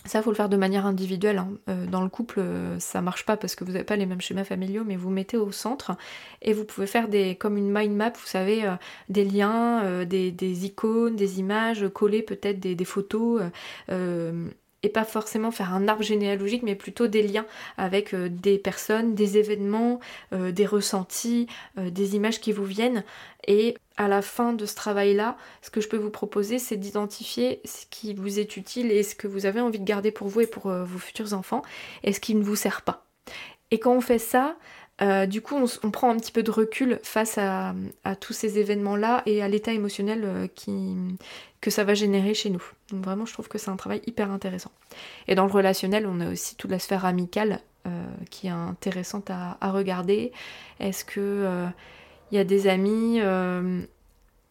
Ça, 0.05 0.21
faut 0.21 0.31
le 0.31 0.35
faire 0.35 0.49
de 0.49 0.57
manière 0.57 0.85
individuelle. 0.85 1.37
Hein. 1.37 1.51
Euh, 1.69 1.85
dans 1.85 2.01
le 2.01 2.09
couple, 2.09 2.39
euh, 2.39 2.77
ça 2.79 3.01
marche 3.01 3.25
pas 3.25 3.37
parce 3.37 3.55
que 3.55 3.63
vous 3.63 3.71
n'avez 3.71 3.85
pas 3.85 3.95
les 3.95 4.05
mêmes 4.05 4.19
schémas 4.19 4.43
familiaux, 4.43 4.83
mais 4.85 4.97
vous 4.97 5.09
mettez 5.09 5.37
au 5.37 5.53
centre 5.53 5.93
et 6.41 6.51
vous 6.51 6.65
pouvez 6.65 6.87
faire 6.87 7.07
des, 7.07 7.35
comme 7.35 7.55
une 7.55 7.71
mind 7.71 7.95
map, 7.95 8.09
vous 8.09 8.27
savez, 8.27 8.69
des 9.07 9.23
liens, 9.23 10.03
des, 10.03 10.65
icônes, 10.65 11.15
des 11.15 11.39
images, 11.39 11.87
coller 11.93 12.21
peut-être 12.21 12.59
des, 12.59 12.75
des, 12.75 12.85
photos 12.85 13.41
et 14.83 14.89
pas 14.89 15.05
forcément 15.05 15.51
faire 15.51 15.73
un 15.73 15.87
arbre 15.87 16.03
généalogique, 16.03 16.61
mais 16.61 16.75
plutôt 16.75 17.07
des 17.07 17.23
liens 17.23 17.45
avec 17.77 18.13
euh, 18.13 18.29
des 18.29 18.57
personnes, 18.57 19.15
des 19.15 19.37
événements, 19.37 19.99
euh, 20.33 20.51
des 20.51 20.65
ressentis, 20.65 21.47
euh, 21.77 21.89
des 21.89 22.15
images 22.15 22.41
qui 22.41 22.51
vous 22.51 22.65
viennent. 22.65 23.03
Et 23.47 23.75
à 23.95 24.09
la 24.09 24.21
fin 24.21 24.53
de 24.53 24.65
ce 24.65 24.75
travail-là, 24.75 25.37
ce 25.61 25.69
que 25.69 25.79
je 25.79 25.87
peux 25.87 25.97
vous 25.97 26.09
proposer, 26.09 26.59
c'est 26.59 26.77
d'identifier 26.77 27.61
ce 27.63 27.85
qui 27.89 28.13
vous 28.13 28.39
est 28.39 28.57
utile 28.57 28.91
et 28.91 29.03
ce 29.03 29.15
que 29.15 29.27
vous 29.27 29.45
avez 29.45 29.61
envie 29.61 29.79
de 29.79 29.85
garder 29.85 30.11
pour 30.11 30.27
vous 30.27 30.41
et 30.41 30.47
pour 30.47 30.69
vos 30.69 30.97
futurs 30.97 31.33
enfants, 31.33 31.61
et 32.03 32.11
ce 32.13 32.19
qui 32.19 32.35
ne 32.35 32.43
vous 32.43 32.55
sert 32.55 32.81
pas. 32.81 33.05
Et 33.71 33.79
quand 33.79 33.93
on 33.95 34.01
fait 34.01 34.19
ça, 34.19 34.55
du 35.27 35.41
coup, 35.41 35.55
on, 35.83 35.91
prend 35.91 36.11
un 36.11 36.17
petit 36.17 36.31
peu 36.31 36.43
de 36.43 36.51
recul 36.51 36.99
face 37.03 37.37
à, 37.37 37.73
tous 38.19 38.33
ces 38.33 38.59
événements-là 38.59 39.23
et 39.25 39.41
à 39.41 39.47
l'état 39.47 39.73
émotionnel 39.73 40.49
qui, 40.55 40.95
que 41.63 41.71
ça 41.71 41.83
va 41.85 41.93
générer 41.93 42.33
chez 42.33 42.49
nous. 42.49 42.63
Donc 42.91 43.03
vraiment, 43.05 43.25
je 43.25 43.33
trouve 43.33 43.47
que 43.47 43.57
c'est 43.57 43.71
un 43.71 43.77
travail 43.77 44.01
hyper 44.05 44.29
intéressant. 44.31 44.71
Et 45.27 45.35
dans 45.35 45.45
le 45.45 45.51
relationnel, 45.51 46.05
on 46.05 46.19
a 46.19 46.29
aussi 46.29 46.55
toute 46.55 46.69
la 46.69 46.77
sphère 46.77 47.05
amicale 47.05 47.61
euh, 47.85 48.05
qui 48.29 48.47
est 48.47 48.51
intéressante 48.51 49.29
à, 49.29 49.57
regarder. 49.71 50.31
Est-ce 50.79 51.03
que 51.03 51.19
euh, 51.19 51.67
il 52.31 52.35
y 52.35 52.37
a 52.37 52.45
des 52.45 52.67
amis 52.67 53.19
euh, 53.19 53.81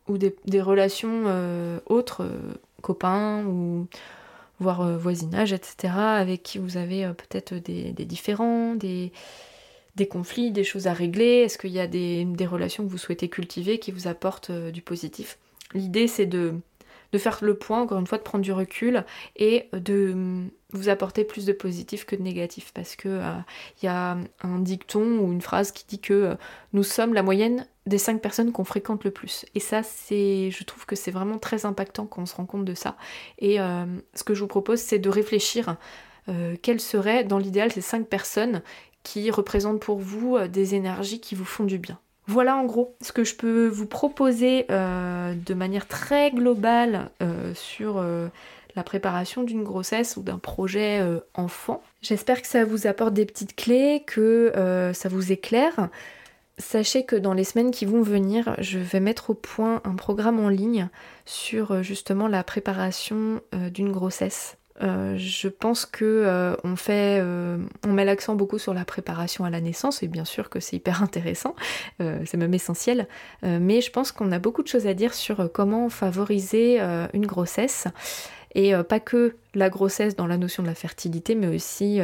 ou 0.06 0.18
des, 0.18 0.60
relations 0.60 1.24
autres, 1.86 2.28
copains 2.80 3.44
ou 3.44 3.86
voire 4.58 4.98
voisinage, 4.98 5.52
etc., 5.52 5.94
avec 5.94 6.42
qui 6.42 6.58
vous 6.58 6.76
avez 6.76 7.10
peut-être 7.14 7.54
des, 7.54 7.92
différends, 7.92 8.74
des, 8.74 9.12
des 9.96 10.06
conflits, 10.06 10.50
des 10.50 10.64
choses 10.64 10.86
à 10.86 10.92
régler? 10.92 11.42
Est-ce 11.42 11.58
qu'il 11.58 11.70
y 11.70 11.80
a 11.80 11.86
des, 11.86 12.26
relations 12.46 12.84
que 12.84 12.90
vous 12.90 12.98
souhaitez 12.98 13.28
cultiver 13.28 13.78
qui 13.78 13.92
vous 13.92 14.08
apportent 14.08 14.50
du 14.50 14.82
positif? 14.82 15.38
L'idée 15.74 16.06
c'est 16.06 16.26
de 16.26 16.60
faire 17.18 17.38
le 17.42 17.54
point, 17.54 17.82
encore 17.82 17.98
une 17.98 18.06
fois, 18.06 18.18
de 18.18 18.22
prendre 18.22 18.44
du 18.44 18.52
recul 18.52 19.04
et 19.36 19.68
de 19.72 20.12
mm, 20.14 20.50
vous 20.70 20.88
apporter 20.88 21.24
plus 21.24 21.44
de 21.44 21.52
positif 21.52 22.04
que 22.04 22.16
de 22.16 22.22
négatif. 22.22 22.72
Parce 22.74 22.96
que 22.96 23.08
il 23.08 23.22
euh, 23.22 23.40
y 23.82 23.86
a 23.86 24.18
un 24.42 24.58
dicton 24.58 25.18
ou 25.18 25.32
une 25.32 25.40
phrase 25.40 25.72
qui 25.72 25.84
dit 25.86 26.00
que 26.00 26.12
euh, 26.12 26.34
nous 26.72 26.82
sommes 26.82 27.14
la 27.14 27.22
moyenne 27.22 27.66
des 27.86 27.98
cinq 27.98 28.20
personnes 28.20 28.52
qu'on 28.52 28.64
fréquente 28.64 29.04
le 29.04 29.10
plus. 29.10 29.44
Et 29.54 29.60
ça, 29.60 29.82
c'est, 29.82 30.50
je 30.50 30.64
trouve 30.64 30.86
que 30.86 30.96
c'est 30.96 31.10
vraiment 31.10 31.38
très 31.38 31.66
impactant 31.66 32.06
quand 32.06 32.22
on 32.22 32.26
se 32.26 32.34
rend 32.36 32.46
compte 32.46 32.64
de 32.64 32.74
ça. 32.74 32.96
Et 33.38 33.60
euh, 33.60 33.84
ce 34.14 34.24
que 34.24 34.34
je 34.34 34.40
vous 34.40 34.48
propose, 34.48 34.78
c'est 34.80 34.98
de 34.98 35.08
réfléchir 35.08 35.76
quelles 36.62 36.78
seraient, 36.78 37.24
dans 37.24 37.38
l'idéal, 37.38 37.72
ces 37.72 37.80
cinq 37.80 38.06
personnes 38.06 38.62
qui 39.02 39.30
représentent 39.30 39.80
pour 39.80 39.98
vous 39.98 40.38
des 40.48 40.74
énergies 40.74 41.20
qui 41.20 41.34
vous 41.34 41.44
font 41.44 41.64
du 41.64 41.78
bien. 41.78 41.98
Voilà 42.26 42.56
en 42.56 42.64
gros 42.64 42.94
ce 43.00 43.12
que 43.12 43.24
je 43.24 43.34
peux 43.34 43.66
vous 43.66 43.86
proposer 43.86 44.66
euh, 44.70 45.34
de 45.34 45.54
manière 45.54 45.88
très 45.88 46.30
globale 46.30 47.10
euh, 47.20 47.52
sur 47.54 47.98
euh, 47.98 48.28
la 48.76 48.84
préparation 48.84 49.42
d'une 49.42 49.64
grossesse 49.64 50.16
ou 50.16 50.22
d'un 50.22 50.38
projet 50.38 51.04
enfant. 51.34 51.82
J'espère 52.00 52.40
que 52.40 52.48
ça 52.48 52.64
vous 52.64 52.86
apporte 52.86 53.12
des 53.12 53.26
petites 53.26 53.54
clés, 53.54 54.02
que 54.06 54.50
ça 54.94 55.10
vous 55.10 55.30
éclaire. 55.30 55.90
Sachez 56.56 57.04
que 57.04 57.16
dans 57.16 57.34
les 57.34 57.44
semaines 57.44 57.70
qui 57.70 57.84
vont 57.84 58.00
venir, 58.00 58.54
je 58.60 58.78
vais 58.78 59.00
mettre 59.00 59.28
au 59.28 59.34
point 59.34 59.82
un 59.84 59.94
programme 59.94 60.40
en 60.40 60.48
ligne 60.48 60.88
sur 61.26 61.82
justement 61.82 62.28
la 62.28 62.42
préparation 62.42 63.42
d'une 63.52 63.92
grossesse. 63.92 64.56
Euh, 64.80 65.16
je 65.18 65.48
pense 65.48 65.84
que 65.84 66.04
euh, 66.04 66.56
on 66.64 66.76
fait, 66.76 67.18
euh, 67.20 67.58
on 67.86 67.92
met 67.92 68.04
l'accent 68.04 68.34
beaucoup 68.34 68.58
sur 68.58 68.72
la 68.72 68.84
préparation 68.84 69.44
à 69.44 69.50
la 69.50 69.60
naissance 69.60 70.02
et 70.02 70.08
bien 70.08 70.24
sûr 70.24 70.48
que 70.48 70.60
c'est 70.60 70.76
hyper 70.76 71.02
intéressant, 71.02 71.54
c'est 71.98 72.36
même 72.36 72.54
essentiel. 72.54 73.06
mais 73.42 73.80
je 73.80 73.90
pense 73.90 74.12
qu'on 74.12 74.32
a 74.32 74.38
beaucoup 74.38 74.62
de 74.62 74.68
choses 74.68 74.86
à 74.86 74.94
dire 74.94 75.14
sur 75.14 75.50
comment 75.52 75.88
favoriser 75.88 76.80
une 77.12 77.26
grossesse 77.26 77.86
et 78.54 78.72
pas 78.88 79.00
que 79.00 79.36
la 79.54 79.70
grossesse 79.70 80.16
dans 80.16 80.26
la 80.26 80.36
notion 80.36 80.62
de 80.62 80.68
la 80.68 80.74
fertilité, 80.74 81.34
mais 81.34 81.48
aussi 81.48 82.00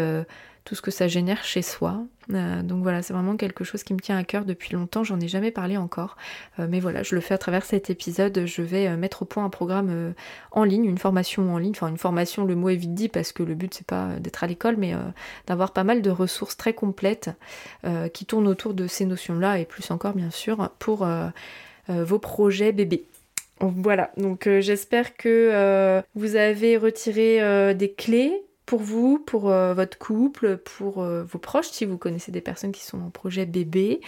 tout 0.69 0.75
ce 0.75 0.83
que 0.83 0.91
ça 0.91 1.09
génère 1.09 1.45
chez 1.45 1.63
soi. 1.63 2.05
Euh, 2.35 2.63
donc 2.63 2.83
voilà, 2.83 3.01
c'est 3.01 3.15
vraiment 3.15 3.39
quelque 3.39 3.65
chose 3.65 3.83
qui 3.83 3.95
me 3.95 4.01
tient 4.01 4.19
à 4.19 4.25
cœur 4.25 4.45
depuis 4.45 4.75
longtemps, 4.75 5.03
j'en 5.03 5.19
ai 5.19 5.27
jamais 5.27 5.51
parlé 5.51 5.79
encore. 5.79 6.19
Euh, 6.59 6.67
mais 6.69 6.79
voilà, 6.79 7.03
je 7.03 7.15
le 7.15 7.23
fais 7.23 7.33
à 7.33 7.39
travers 7.39 7.65
cet 7.65 7.89
épisode, 7.89 8.45
je 8.45 8.61
vais 8.61 8.87
euh, 8.87 8.99
mettre 8.99 9.23
au 9.23 9.25
point 9.25 9.47
un 9.47 9.49
programme 9.49 10.13
en 10.51 10.65
ligne, 10.65 10.85
une 10.85 10.99
formation 10.99 11.55
en 11.55 11.57
ligne, 11.57 11.71
enfin 11.71 11.89
une 11.89 11.97
formation, 11.97 12.45
le 12.45 12.55
mot 12.55 12.69
est 12.69 12.77
vite 12.77 12.93
dit 12.93 13.09
parce 13.09 13.33
que 13.33 13.43
le 13.43 13.55
but 13.55 13.73
c'est 13.73 13.87
pas 13.87 14.09
d'être 14.21 14.45
à 14.45 14.47
l'école, 14.47 14.77
mais 14.77 14.93
d'avoir 15.47 15.73
pas 15.73 15.85
mal 15.85 16.03
de 16.03 16.11
ressources 16.11 16.57
très 16.57 16.75
complètes 16.75 17.31
qui 18.13 18.27
tournent 18.27 18.49
autour 18.49 18.75
de 18.75 18.87
ces 18.87 19.07
notions-là 19.07 19.59
et 19.59 19.65
plus 19.65 19.91
encore 19.91 20.13
bien 20.13 20.31
sûr 20.31 20.71
pour 20.79 21.07
vos 21.89 22.19
projets 22.19 22.73
bébés. 22.73 23.05
Voilà, 23.61 24.11
donc 24.17 24.49
j'espère 24.61 25.17
que 25.17 26.03
vous 26.15 26.37
avez 26.37 26.77
retiré 26.77 27.75
des 27.75 27.93
clés 27.93 28.43
pour 28.69 28.81
vous, 28.81 29.19
pour 29.19 29.49
euh, 29.49 29.73
votre 29.73 29.97
couple, 29.97 30.59
pour 30.59 31.03
euh, 31.03 31.25
vos 31.25 31.39
proches, 31.39 31.71
si 31.71 31.87
vous 31.87 31.97
connaissez 31.97 32.31
des 32.31 32.43
personnes 32.43 32.71
qui 32.71 32.85
sont 32.85 33.01
en 33.01 33.09
projet 33.09 33.47
bébé. 33.47 34.03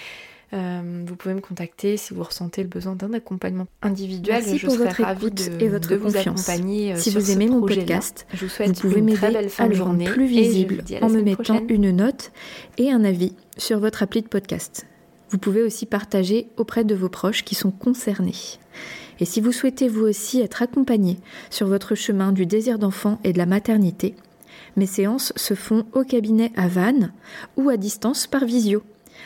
Euh, 0.53 1.03
vous 1.07 1.16
pouvez 1.16 1.33
me 1.33 1.40
contacter 1.40 1.96
si 1.96 2.12
vous 2.12 2.23
ressentez 2.23 2.62
le 2.62 2.68
besoin 2.68 2.94
d'un 2.94 3.14
accompagnement 3.14 3.68
individuel. 3.81 4.42
Merci 4.42 4.59
je 4.59 4.66
pour 4.66 4.77
votre 4.77 5.01
écoute 5.01 5.51
et 5.61 5.68
votre. 5.68 5.94
Vous 5.94 6.14
accompagner 6.14 6.94
si 6.96 7.09
vous 7.09 7.31
aimez 7.31 7.46
mon 7.46 7.62
podcast, 7.62 8.27
je 8.35 8.44
vous, 8.44 8.51
souhaite 8.51 8.68
vous 8.68 8.88
pouvez 8.88 9.01
m'aider 9.01 9.51
à 9.57 9.66
le 9.66 9.83
rendre 9.83 10.05
plus 10.05 10.27
visible 10.27 10.85
en 11.01 11.09
me 11.09 11.23
mettant 11.23 11.62
une 11.70 11.90
note 11.90 12.31
et 12.77 12.90
un 12.90 13.03
avis 13.03 13.33
sur 13.57 13.81
votre 13.81 14.03
appli 14.03 14.20
de 14.20 14.29
podcast. 14.29 14.87
Vous 15.31 15.38
pouvez 15.38 15.62
aussi 15.62 15.87
partager 15.87 16.49
auprès 16.59 16.85
de 16.85 16.94
vos 16.94 17.09
proches 17.09 17.44
qui 17.44 17.55
sont 17.55 17.70
concernés. 17.70 18.59
Et 19.20 19.25
si 19.25 19.40
vous 19.40 19.53
souhaitez 19.53 19.88
vous 19.88 20.03
aussi 20.03 20.40
être 20.40 20.61
accompagné 20.61 21.16
sur 21.49 21.66
votre 21.66 21.94
chemin 21.94 22.33
du 22.33 22.44
désir 22.44 22.79
d'enfant 22.79 23.20
et 23.25 23.33
de 23.33 23.38
la 23.38 23.46
maternité, 23.46 24.16
mes 24.76 24.87
séances 24.87 25.33
se 25.37 25.54
font 25.54 25.85
au 25.92 26.04
cabinet 26.04 26.52
à 26.56 26.68
Vannes 26.68 27.12
ou 27.56 27.68
à 27.70 27.76
distance 27.76 28.26
par 28.26 28.44
visio. 28.44 28.83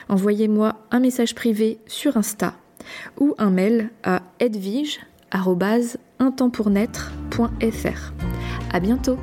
Envoyez-moi 0.08 0.76
un 0.90 1.00
message 1.00 1.34
privé 1.34 1.78
sur 1.86 2.16
Insta 2.16 2.54
ou 3.18 3.34
un 3.38 3.50
mail 3.50 3.90
à 4.02 4.22
edvige 4.40 5.00
untempspournaître.fr. 6.18 8.12
À 8.72 8.80
bientôt! 8.80 9.18